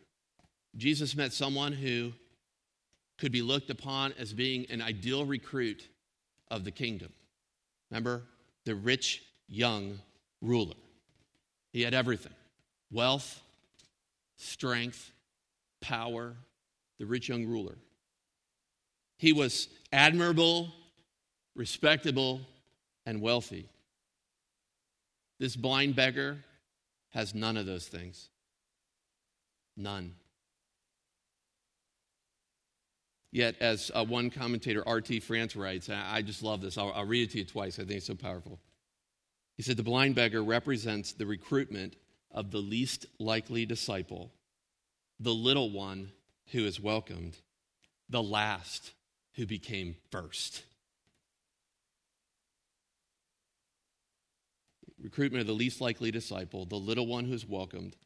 Jesus 0.77 1.17
met 1.17 1.33
someone 1.33 1.73
who 1.73 2.13
could 3.19 3.33
be 3.33 3.43
looked 3.43 3.71
upon 3.71 4.13
as 4.19 4.33
being 4.33 4.67
an 4.71 4.81
ideal 4.81 5.25
recruit 5.25 5.89
of 6.51 6.65
the 6.65 6.71
kingdom. 6.71 7.13
Remember, 7.91 8.23
the 8.65 8.75
rich 8.75 9.23
young 9.49 9.99
ruler. 10.41 10.77
He 11.73 11.83
had 11.83 11.95
everything 11.95 12.33
wealth, 12.91 13.41
strength, 14.37 15.13
power, 15.81 16.35
the 16.99 17.07
rich 17.07 17.29
young 17.29 17.47
ruler. 17.47 17.77
He 19.19 19.33
was 19.33 19.69
admirable 19.93 20.73
respectable, 21.55 22.41
and 23.07 23.21
wealthy. 23.21 23.69
This 25.39 25.57
blind 25.57 25.97
beggar 25.97 26.39
has 27.11 27.35
none 27.35 27.57
of 27.57 27.67
those 27.67 27.89
things. 27.89 28.29
None. 29.77 30.15
Yet, 33.33 33.57
as 33.61 33.91
uh, 33.95 34.05
one 34.05 34.31
commentator, 34.31 34.83
R.T. 34.87 35.21
France, 35.21 35.55
writes, 35.55 35.89
I 35.89 36.23
just 36.23 36.43
love 36.43 36.61
this. 36.61 36.77
I'll, 36.77 36.93
I'll 36.93 37.05
read 37.05 37.29
it 37.29 37.33
to 37.33 37.39
you 37.39 37.45
twice. 37.45 37.79
I 37.79 37.85
think 37.85 37.99
it's 37.99 38.07
so 38.07 38.15
powerful. 38.15 38.59
He 39.57 39.63
said, 39.63 39.77
The 39.77 39.85
blind 39.85 40.17
beggar 40.17 40.43
represents 40.43 41.13
the 41.13 41.27
recruitment 41.27 41.95
of 42.33 42.51
the 42.51 42.59
least 42.59 43.07
likely 43.19 43.67
disciple, 43.67 44.33
the 45.21 45.35
little 45.35 45.71
one 45.71 46.11
who 46.53 46.65
is 46.65 46.81
welcomed, 46.81 47.37
the 48.09 48.23
last 48.23 48.93
who 49.35 49.47
became 49.47 49.97
first. 50.11 50.65
recruitment 55.03 55.41
of 55.41 55.47
the 55.47 55.53
least 55.53 55.81
likely 55.81 56.11
disciple, 56.11 56.67
the 56.67 56.77
little 56.77 57.07
one 57.07 57.25
who's 57.25 57.47
welcomed, 57.47 57.97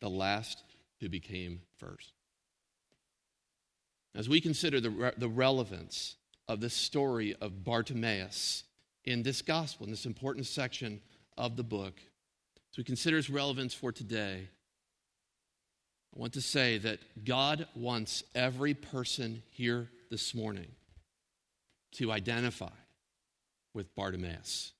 the 0.00 0.10
last 0.10 0.62
who 1.00 1.08
became 1.08 1.62
first. 1.78 2.12
As 4.14 4.28
we 4.28 4.40
consider 4.40 4.80
the, 4.80 4.90
re- 4.90 5.12
the 5.16 5.28
relevance 5.28 6.16
of 6.48 6.60
the 6.60 6.70
story 6.70 7.36
of 7.40 7.64
Bartimaeus 7.64 8.64
in 9.04 9.22
this 9.22 9.42
gospel, 9.42 9.86
in 9.86 9.90
this 9.90 10.06
important 10.06 10.46
section 10.46 11.00
of 11.38 11.56
the 11.56 11.62
book, 11.62 11.94
as 12.72 12.78
we 12.78 12.84
consider 12.84 13.18
its 13.18 13.30
relevance 13.30 13.72
for 13.72 13.92
today, 13.92 14.48
I 16.14 16.18
want 16.18 16.32
to 16.32 16.40
say 16.40 16.78
that 16.78 16.98
God 17.24 17.68
wants 17.76 18.24
every 18.34 18.74
person 18.74 19.42
here 19.50 19.88
this 20.10 20.34
morning 20.34 20.72
to 21.92 22.10
identify 22.10 22.70
with 23.74 23.94
Bartimaeus. 23.94 24.72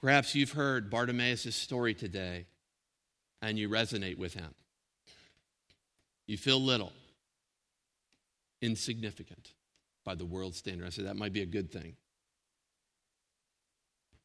Perhaps 0.00 0.34
you've 0.34 0.52
heard 0.52 0.90
Bartimaeus' 0.90 1.54
story 1.54 1.94
today 1.94 2.46
and 3.42 3.58
you 3.58 3.68
resonate 3.68 4.16
with 4.16 4.34
him. 4.34 4.54
You 6.26 6.36
feel 6.36 6.60
little, 6.60 6.92
insignificant 8.60 9.52
by 10.04 10.14
the 10.14 10.24
world's 10.24 10.58
standard. 10.58 10.86
I 10.86 10.90
say 10.90 11.02
that 11.02 11.16
might 11.16 11.32
be 11.32 11.42
a 11.42 11.46
good 11.46 11.70
thing. 11.70 11.96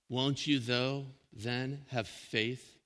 Won't 0.09 0.45
you, 0.45 0.59
though, 0.59 1.05
then 1.31 1.85
have 1.89 2.07
faith 2.07 2.77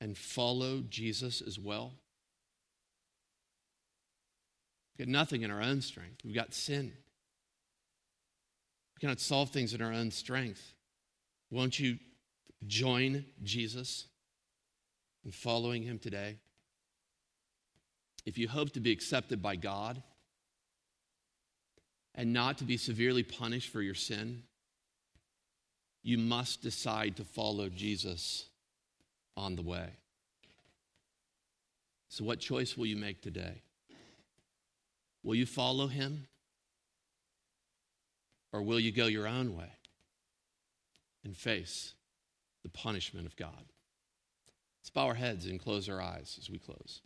and 0.00 0.16
follow 0.16 0.82
Jesus 0.88 1.40
as 1.40 1.58
well? 1.58 1.92
We've 4.98 5.06
got 5.06 5.12
nothing 5.12 5.42
in 5.42 5.50
our 5.50 5.62
own 5.62 5.80
strength. 5.80 6.24
We've 6.24 6.34
got 6.34 6.54
sin. 6.54 6.92
We 8.96 9.00
cannot 9.00 9.20
solve 9.20 9.50
things 9.50 9.74
in 9.74 9.82
our 9.82 9.92
own 9.92 10.10
strength. 10.10 10.74
Won't 11.50 11.78
you 11.78 11.98
join 12.66 13.24
Jesus 13.42 14.06
in 15.24 15.30
following 15.30 15.82
him 15.82 15.98
today? 15.98 16.38
If 18.24 18.38
you 18.38 18.48
hope 18.48 18.70
to 18.72 18.80
be 18.80 18.92
accepted 18.92 19.42
by 19.42 19.56
God 19.56 20.02
and 22.14 22.32
not 22.32 22.58
to 22.58 22.64
be 22.64 22.76
severely 22.76 23.22
punished 23.22 23.72
for 23.72 23.82
your 23.82 23.94
sin, 23.94 24.42
you 26.02 26.18
must 26.18 26.62
decide 26.62 27.16
to 27.16 27.24
follow 27.24 27.68
Jesus 27.68 28.46
on 29.36 29.56
the 29.56 29.62
way. 29.62 29.90
So, 32.08 32.24
what 32.24 32.40
choice 32.40 32.76
will 32.76 32.86
you 32.86 32.96
make 32.96 33.22
today? 33.22 33.62
Will 35.22 35.34
you 35.34 35.46
follow 35.46 35.86
him? 35.86 36.26
Or 38.52 38.60
will 38.62 38.78
you 38.78 38.92
go 38.92 39.06
your 39.06 39.26
own 39.26 39.56
way 39.56 39.70
and 41.24 41.34
face 41.34 41.94
the 42.62 42.68
punishment 42.68 43.26
of 43.26 43.34
God? 43.36 43.64
Let's 44.80 44.90
bow 44.90 45.06
our 45.06 45.14
heads 45.14 45.46
and 45.46 45.58
close 45.58 45.88
our 45.88 46.02
eyes 46.02 46.36
as 46.38 46.50
we 46.50 46.58
close. 46.58 47.00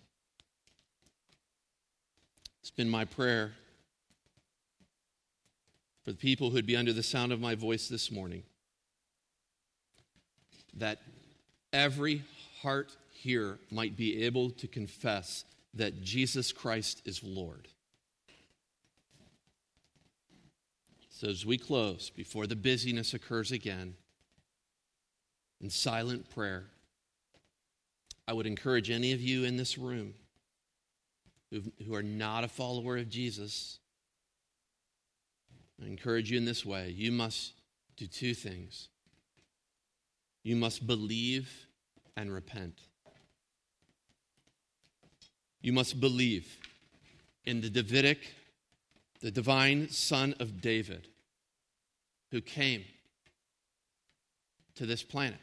It's 2.67 2.73
been 2.73 2.91
my 2.91 3.05
prayer 3.05 3.53
for 6.05 6.11
the 6.11 6.19
people 6.19 6.51
who'd 6.51 6.67
be 6.67 6.75
under 6.75 6.93
the 6.93 7.01
sound 7.01 7.31
of 7.31 7.39
my 7.39 7.55
voice 7.55 7.87
this 7.89 8.11
morning 8.11 8.43
that 10.75 10.99
every 11.73 12.25
heart 12.63 12.91
here 13.13 13.61
might 13.71 13.97
be 13.97 14.25
able 14.25 14.51
to 14.51 14.67
confess 14.67 15.45
that 15.75 16.03
Jesus 16.03 16.51
Christ 16.51 17.03
is 17.05 17.23
Lord. 17.23 17.69
So, 21.11 21.29
as 21.29 21.47
we 21.47 21.59
close, 21.59 22.11
before 22.11 22.49
the 22.49 22.57
busyness 22.57 23.15
occurs 23.15 23.53
again, 23.53 23.95
in 25.61 25.71
silent 25.71 26.29
prayer, 26.35 26.65
I 28.27 28.33
would 28.33 28.49
encourage 28.49 28.91
any 28.91 29.13
of 29.13 29.21
you 29.21 29.45
in 29.45 29.57
this 29.57 29.79
room 29.79 30.15
who 31.51 31.95
are 31.95 32.03
not 32.03 32.45
a 32.45 32.49
follower 32.49 32.97
of 32.97 33.09
Jesus, 33.09 33.79
I 35.83 35.87
encourage 35.87 36.31
you 36.31 36.39
in 36.39 36.45
this 36.45 36.65
way. 36.65 36.91
You 36.91 37.13
must 37.13 37.53
do 37.97 38.07
two 38.07 38.35
things 38.35 38.89
you 40.47 40.55
must 40.55 40.87
believe 40.87 41.67
and 42.17 42.33
repent. 42.33 42.83
You 45.61 45.73
must 45.73 46.01
believe 46.01 46.57
in 47.45 47.61
the 47.61 47.69
Davidic, 47.69 48.21
the 49.21 49.33
divine 49.33 49.89
Son 49.89 50.37
of 50.39 50.61
David, 50.61 51.09
who 52.31 52.41
came 52.41 52.85
to 54.77 54.87
this 54.87 55.03
planet, 55.03 55.41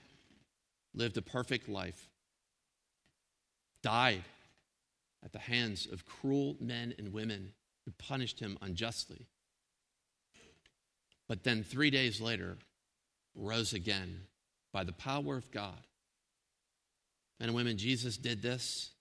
lived 0.94 1.18
a 1.18 1.22
perfect 1.22 1.68
life, 1.68 2.08
died 3.82 4.24
at 5.24 5.32
the 5.32 5.40
hands 5.40 5.88
of 5.92 6.06
cruel 6.06 6.58
men 6.60 6.94
and 6.98 7.14
women 7.14 7.54
who 7.86 7.92
punished 7.92 8.40
him 8.40 8.58
unjustly. 8.62 9.28
But 11.28 11.44
then 11.44 11.64
three 11.64 11.90
days 11.90 12.20
later, 12.20 12.58
rose 13.36 13.74
again 13.74 14.22
by 14.72 14.84
the 14.84 14.92
power 14.92 15.38
of 15.38 15.52
God. 15.52 15.80
Men 17.40 17.50
and 17.50 17.56
women, 17.56 17.78
Jesus 17.78 18.18
did 18.18 18.42
this 18.42 18.92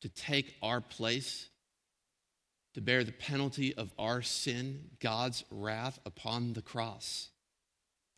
to 0.00 0.08
take 0.08 0.54
our 0.62 0.80
place, 0.80 1.48
to 2.74 2.80
bear 2.80 3.02
the 3.02 3.12
penalty 3.12 3.74
of 3.74 3.92
our 3.98 4.22
sin, 4.22 4.90
God's 5.00 5.44
wrath 5.50 5.98
upon 6.06 6.52
the 6.52 6.62
cross. 6.62 7.30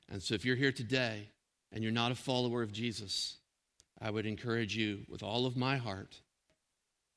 And 0.09 0.23
so, 0.23 0.35
if 0.35 0.45
you're 0.45 0.57
here 0.57 0.73
today 0.73 1.31
and 1.73 1.83
you're 1.83 1.93
not 1.93 2.13
a 2.13 2.17
follower 2.17 2.63
of 2.63 2.73
Jesus, 2.73 3.37
I 4.01 4.11
would 4.11 4.27
encourage 4.27 4.77
you 4.77 5.01
with 5.09 5.23
all 5.23 5.47
of 5.47 5.57
my 5.57 5.77
heart 5.77 6.21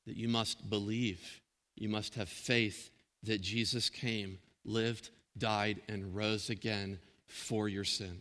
that 0.06 0.16
you 0.16 0.28
must 0.28 0.68
believe, 0.68 1.40
you 1.76 1.88
must 1.88 2.14
have 2.14 2.28
faith 2.28 2.90
that 3.22 3.40
Jesus 3.40 3.88
came, 3.88 4.38
lived, 4.64 5.10
died, 5.38 5.80
and 5.88 6.14
rose 6.14 6.50
again 6.50 6.98
for 7.26 7.68
your 7.68 7.84
sin. 7.84 8.20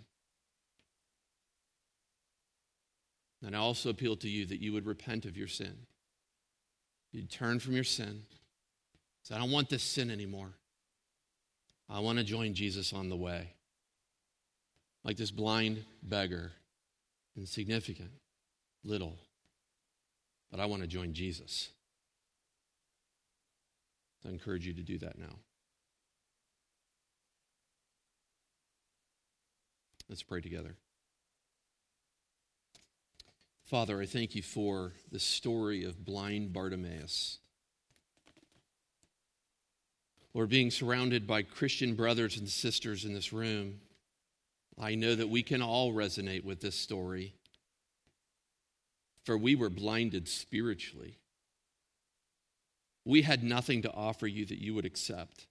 And 3.46 3.56
I 3.56 3.60
also 3.60 3.90
appeal 3.90 4.16
to 4.18 4.30
you 4.30 4.46
that 4.46 4.62
you 4.62 4.72
would 4.72 4.86
repent 4.86 5.26
of 5.26 5.36
your 5.36 5.50
sin. 5.50 5.76
You'd 7.12 7.30
turn 7.30 7.60
from 7.60 7.74
your 7.74 7.84
sin. 7.84 8.24
Say, 9.24 9.36
I 9.36 9.40
don't 9.40 9.52
want 9.52 9.70
this 9.70 9.84
sin 9.84 10.10
anymore. 10.10 10.54
I 11.90 12.00
want 12.00 12.18
to 12.18 12.24
join 12.24 12.54
Jesus 12.54 12.94
on 12.94 13.10
the 13.10 13.18
way. 13.18 13.50
Like 15.04 15.18
this 15.18 15.32
blind 15.32 15.84
beggar, 16.02 16.54
insignificant, 17.36 18.12
little. 18.84 19.18
But 20.52 20.60
I 20.60 20.66
want 20.66 20.82
to 20.82 20.88
join 20.88 21.14
Jesus. 21.14 21.70
I 24.26 24.30
encourage 24.30 24.66
you 24.66 24.74
to 24.74 24.82
do 24.82 24.98
that 25.00 25.18
now. 25.18 25.36
Let's 30.10 30.24
pray 30.24 30.42
together. 30.42 30.76
Father, 33.66 34.00
I 34.00 34.06
thank 34.06 34.36
you 34.36 34.44
for 34.44 34.94
the 35.12 35.20
story 35.20 35.84
of 35.84 36.06
blind 36.06 36.54
Bartimaeus. 36.54 37.40
Lord, 40.34 40.50
being 40.50 40.72
surrounded 40.72 41.26
by 41.26 41.44
Christian 41.44 41.96
brothers 41.96 42.38
and 42.38 42.50
sisters 42.50 43.06
in 43.06 43.14
this 43.14 43.34
room, 43.34 43.80
I 44.80 44.96
know 44.96 45.16
that 45.16 45.30
we 45.30 45.44
can 45.44 45.62
all 45.62 45.94
resonate 45.94 46.44
with 46.44 46.60
this 46.60 46.76
story. 46.76 47.36
For 49.26 49.38
we 49.38 49.56
were 49.56 49.70
blinded 49.70 50.28
spiritually. 50.28 51.18
We 53.06 53.22
had 53.22 53.44
nothing 53.44 53.82
to 53.84 53.94
offer 53.94 54.28
you 54.28 54.46
that 54.46 54.62
you 54.62 54.74
would 54.74 54.86
accept. 54.86 55.48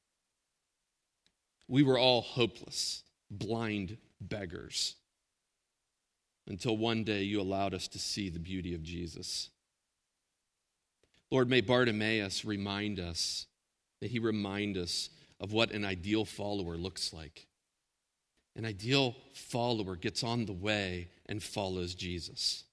We 1.68 1.82
were 1.82 1.98
all 1.98 2.20
hopeless, 2.20 3.02
blind 3.30 3.96
beggars 4.20 4.96
until 6.46 6.76
one 6.76 7.04
day 7.04 7.22
you 7.22 7.40
allowed 7.40 7.74
us 7.74 7.88
to 7.88 7.98
see 7.98 8.28
the 8.28 8.38
beauty 8.38 8.74
of 8.74 8.82
Jesus. 8.82 9.50
Lord, 11.30 11.48
may 11.48 11.60
Bartimaeus 11.60 12.44
remind 12.44 13.00
us, 13.00 13.46
that 14.00 14.10
he 14.10 14.18
remind 14.18 14.76
us 14.76 15.08
of 15.40 15.52
what 15.52 15.70
an 15.70 15.84
ideal 15.84 16.24
follower 16.24 16.76
looks 16.76 17.12
like. 17.12 17.46
An 18.54 18.66
ideal 18.66 19.14
follower 19.32 19.96
gets 19.96 20.22
on 20.22 20.44
the 20.44 20.52
way 20.52 21.08
and 21.26 21.42
follows 21.42 21.94
Jesus. 21.94 22.64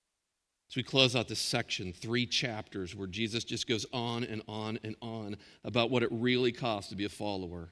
As 0.70 0.76
we 0.76 0.84
close 0.84 1.16
out 1.16 1.28
this 1.28 1.40
section, 1.40 1.94
three 1.94 2.28
chapters 2.28 2.96
where 2.96 3.08
Jesus 3.08 3.44
just 3.44 3.68
goes 3.68 3.88
on 3.92 4.24
and 4.24 4.44
on 4.48 4.78
and 4.84 4.96
on 5.02 5.38
about 5.64 5.90
what 5.90 6.04
it 6.04 6.10
really 6.12 6.52
costs 6.52 6.90
to 6.90 6.96
be 6.96 7.06
a 7.06 7.10
follower, 7.10 7.70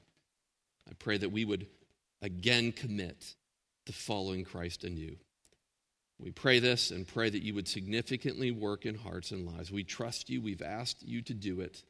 I 0.88 0.94
pray 0.98 1.16
that 1.18 1.30
we 1.30 1.44
would 1.44 1.66
again 2.22 2.72
commit 2.72 3.34
to 3.86 3.92
following 3.92 4.44
Christ 4.44 4.82
anew. 4.82 5.16
We 6.18 6.32
pray 6.32 6.58
this 6.58 6.90
and 6.90 7.06
pray 7.06 7.30
that 7.30 7.44
you 7.44 7.54
would 7.54 7.68
significantly 7.68 8.50
work 8.50 8.84
in 8.84 8.96
hearts 8.96 9.30
and 9.30 9.46
lives. 9.46 9.70
We 9.70 9.84
trust 9.84 10.28
you. 10.28 10.40
We've 10.40 10.62
asked 10.62 11.04
you 11.06 11.22
to 11.22 11.34
do 11.34 11.60
it. 11.60 11.84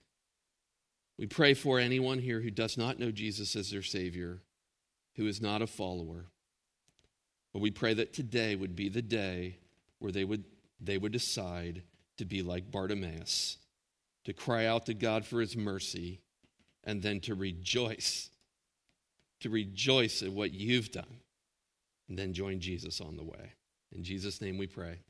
We 1.19 1.27
pray 1.27 1.55
for 1.55 1.79
anyone 1.79 2.19
here 2.19 2.41
who 2.41 2.51
does 2.51 2.77
not 2.77 2.99
know 2.99 3.11
Jesus 3.11 3.57
as 3.57 3.71
their 3.71 3.83
Savior, 3.83 4.43
who 5.17 5.27
is 5.27 5.41
not 5.41 5.63
a 5.63 5.67
follower. 5.67 6.27
But 7.55 7.63
we 7.63 7.71
pray 7.71 7.95
that 7.95 8.13
today 8.13 8.55
would 8.55 8.77
be 8.77 8.91
the 8.91 9.03
day 9.03 9.57
where 9.99 10.13
they 10.13 10.25
would, 10.25 10.45
they 10.81 10.99
would 10.99 11.13
decide 11.13 11.83
to 12.17 12.25
be 12.25 12.43
like 12.43 12.71
Bartimaeus, 12.71 13.59
to 14.25 14.33
cry 14.33 14.67
out 14.67 14.87
to 14.87 14.95
God 14.95 15.25
for 15.25 15.41
his 15.41 15.57
mercy, 15.57 16.21
and 16.85 17.03
then 17.03 17.21
to 17.21 17.35
rejoice, 17.35 18.31
to 19.41 19.51
rejoice 19.51 20.23
at 20.23 20.33
what 20.33 20.53
you've 20.53 20.91
done, 20.91 21.21
and 22.09 22.19
then 22.19 22.33
join 22.33 22.61
Jesus 22.61 23.01
on 23.01 23.17
the 23.17 23.25
way. 23.25 23.53
In 23.93 24.03
Jesus' 24.05 24.41
name 24.41 24.59
we 24.59 24.67
pray. 24.67 25.01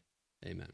Amen. 0.44 0.72